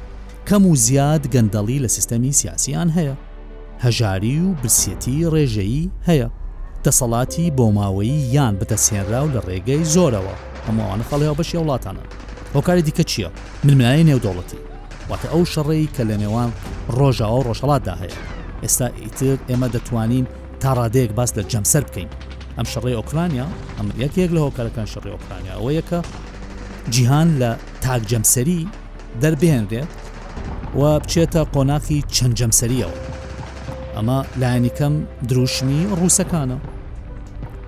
کەم 0.50 0.66
و 0.72 0.76
زیاد 0.84 1.24
گەندەڵی 1.34 1.82
لە 1.84 1.88
سیستەمی 1.96 2.30
سیاسیان 2.40 2.88
هەیە 2.96 3.14
هەژاری 3.84 4.36
و 4.44 4.48
برسێتی 4.62 5.26
ڕێژەیی 5.34 5.90
هەیە 6.10 6.28
دەسەڵاتی 6.84 7.54
بۆ 7.56 7.66
ماوەی 7.78 8.16
یان 8.36 8.54
بەدەسێنرا 8.60 9.20
و 9.24 9.32
لە 9.34 9.40
ڕێگەی 9.48 9.84
زۆرەوە 9.94 10.34
هەمووانە 10.68 11.04
خەڵەیە 11.10 11.34
بەشی 11.38 11.58
وڵاتانە 11.62 12.02
هۆکاری 12.54 12.82
دیکە 12.88 13.04
چییە 13.10 13.28
منمنای 13.64 14.04
نێودوڵەتی 14.08 14.60
واتە 15.10 15.26
ئەو 15.32 15.42
شەڕێی 15.52 15.92
کە 15.94 16.02
لە 16.10 16.16
نێوان 16.22 16.50
ڕۆژاوە 16.98 17.36
و 17.38 17.46
ڕۆژەڵاتدا 17.48 17.94
هەیە 18.02 18.16
ئێستا 18.62 18.86
ئیتر 19.02 19.36
ئێمە 19.50 19.68
دەتوانین 19.74 20.26
تا 20.60 20.70
ڕادەیەک 20.78 21.10
باس 21.18 21.30
لە 21.38 21.42
جەمسەر 21.52 21.82
بکەین 21.88 22.08
ئەم 22.56 22.66
شەڕێ 22.72 22.92
ئۆکرانیا 22.98 23.46
ئەم 23.76 23.86
یەکێک 24.02 24.30
لە 24.36 24.40
هۆکارەکان 24.44 24.86
شەڕێ 24.92 25.10
ئۆکرانیا 25.16 25.52
ئەوە 25.58 25.70
یەکە 25.78 26.00
جیهان 26.92 27.28
لە 27.42 27.50
تاک 27.84 28.02
جەمسەری 28.10 28.60
دەربێنرێت 29.22 29.90
و 30.78 31.00
بچێتە 31.02 31.42
قۆناقی 31.54 31.98
چەندجەمسەریەوە 32.16 32.94
ئەمە 33.96 34.18
لایەنیکەم 34.40 34.94
دروشمی 35.28 35.80
ڕووسەکانە 35.98 36.58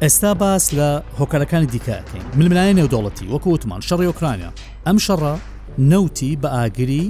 ئێستا 0.02 0.30
باس 0.42 0.64
لە 0.78 0.88
هۆکارەکانی 1.18 1.68
دیکەکەین 1.74 2.24
ململایە 2.38 2.74
نێودوڵەتی 2.78 3.26
وەکو 3.32 3.48
وتمان 3.54 3.80
شەڕی 3.88 4.06
ئۆکرانیا 4.10 4.50
ئەم 4.86 4.98
شەڕە 5.06 5.34
نەوتی 5.90 6.36
بە 6.42 6.48
ئاگری 6.56 7.04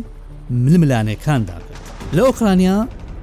ململانەکاندا 0.67 1.57
لە 2.17 2.21
ئۆکرانیا 2.29 2.79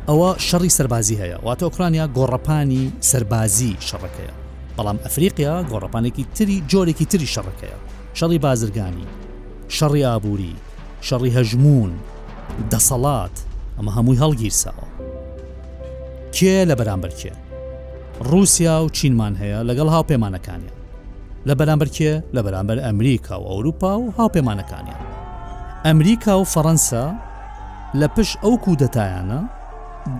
ئەوە 0.10 0.29
شەڕی 0.47 0.71
سەربازی 0.77 1.15
هەیە 1.21 1.38
واتە 1.45 1.63
ئۆکرانیا 1.67 2.05
گۆڕەپانی 2.17 2.84
سەربازی 3.10 3.73
شەڕەکەیە 3.88 4.34
بەڵام 4.77 4.97
ئەفریقیا 5.03 5.55
گۆڕەپانێکی 5.71 6.23
تری 6.36 6.63
جۆرێکی 6.71 7.05
تری 7.12 7.27
شەڕەکەیە 7.34 7.77
شەڕی 8.17 8.39
بازرگانی 8.45 9.08
شەڕی 9.77 10.05
ئابووری 10.08 10.55
شەڕی 11.08 11.32
هەژمون 11.38 11.91
دەسەڵات 12.74 13.36
ئەمە 13.78 13.91
هەمووی 13.98 14.19
هەڵگیرساوە 14.24 14.86
کێ 16.36 16.58
لە 16.69 16.76
بەرامبەر 16.80 17.12
کێ 17.19 17.34
رووسیا 18.30 18.76
و 18.84 18.89
چینمان 18.98 19.34
هەیە 19.41 19.60
لەگەڵ 19.69 19.88
هاوپەیمانەکانیان 19.95 20.80
لە 21.48 21.54
بەرامبەر 21.60 21.89
کێ 21.98 22.13
لە 22.36 22.41
بەرامبەر 22.45 22.78
ئەمریکا 22.88 23.36
و 23.41 23.48
ئەوروپا 23.52 23.91
و 24.00 24.04
هاوپەیمانەکانیان 24.17 25.02
ئەمریکا 25.86 26.34
و 26.41 26.45
فەەنسا 26.54 27.06
لە 28.00 28.08
پشت 28.15 28.36
ئەو 28.43 28.54
کودەتایانە 28.65 29.41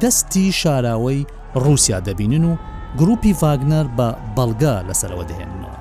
دەستی 0.02 0.46
شاراوەی 0.62 1.22
رووسیا 1.64 2.00
دەبینن 2.08 2.44
و 2.50 2.54
گروپی 3.00 3.34
ڤاگنەر 3.42 3.86
بە 3.98 4.10
بەڵگا 4.36 4.76
لەسەرەوە 4.90 5.24
دەهێننەوە 5.32 5.78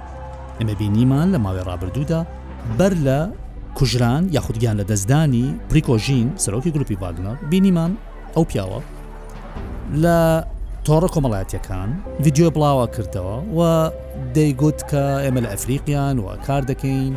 ئەمە 0.58 0.74
بینیمان 0.80 1.28
لە 1.34 1.38
ماوەی 1.44 1.66
ڕابردوودا 1.68 2.20
بەر 2.78 2.92
لە 3.06 3.20
کوژران 3.78 4.28
یاخودگیان 4.32 4.80
لە 4.80 4.84
دەستدانی 4.84 5.54
پریکۆژین 5.72 6.32
سەرۆکی 6.36 6.68
گروپی 6.70 6.94
واگنەر 7.00 7.44
بینیمان 7.50 7.96
ئەو 8.36 8.44
پیاوە 8.52 8.82
لە 10.04 10.18
تۆڕە 10.84 11.08
کۆمەڵاتیەکان 11.14 11.88
ویددیو 12.20 12.50
بڵاوە 12.50 12.86
کردەوە 12.96 13.36
و 13.58 13.90
دەیگوت 14.34 14.80
کە 14.90 15.02
ئێمە 15.26 15.40
لە 15.44 15.48
ئەفریقیان 15.50 16.18
و 16.18 16.36
کار 16.46 16.62
دەکەین 16.70 17.12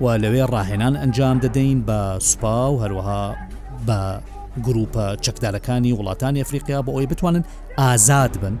و 0.00 0.18
لەوێ 0.22 0.44
ڕاهێنان 0.52 0.94
ئەنجام 1.02 1.38
دەدەین 1.44 1.78
بە 1.88 2.18
سوپا 2.24 2.72
و 2.72 2.82
هەروەها 2.82 3.36
بە 3.86 4.20
گروپە 4.66 5.16
چەکدارەکانی 5.24 5.92
وڵاتانی 5.98 6.38
ئەفریقیا 6.42 6.80
بۆ 6.82 6.90
ئەوی 6.92 7.06
بتوانن 7.06 7.44
ئازاد 7.78 8.40
بن 8.42 8.58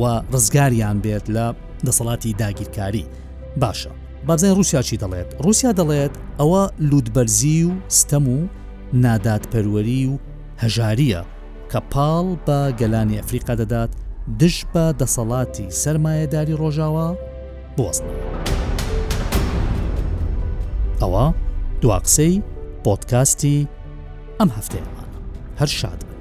و 0.00 0.20
ڕزگاریان 0.32 0.98
بێت 1.04 1.26
لە 1.36 1.54
دەسەڵاتی 1.86 2.32
داگیرکاری 2.38 3.06
باشە 3.60 3.90
بابزای 4.26 4.50
رووسیا 4.50 4.82
چی 4.86 4.96
دەڵێت 5.02 5.30
رووسیا 5.44 5.70
دەڵێت 5.78 6.14
ئەوە 6.40 6.62
لودبەرزی 6.90 7.62
و 7.68 7.72
ستەم 7.98 8.26
و 8.28 8.38
نادادپەروەری 9.04 10.02
و 10.10 10.14
هەژاریە 10.62 11.22
کە 11.70 11.80
پاڵ 11.92 12.26
بە 12.46 12.60
گەلانی 12.80 13.18
ئەفریقا 13.20 13.54
دەدات 13.62 13.90
دش 14.40 14.56
بە 14.72 14.84
دەسەڵاتی 15.00 15.68
سەرمایەداری 15.82 16.58
ڕۆژاوە 16.62 17.08
بوەستنەوە 17.76 18.20
ئەوە 21.00 21.26
دواقسەی 21.82 22.34
پۆتکاستی 22.84 23.68
ئەم 24.38 24.48
هەفتەیەمان 24.56 25.08
هەر 25.60 25.70
شادە 25.80 26.11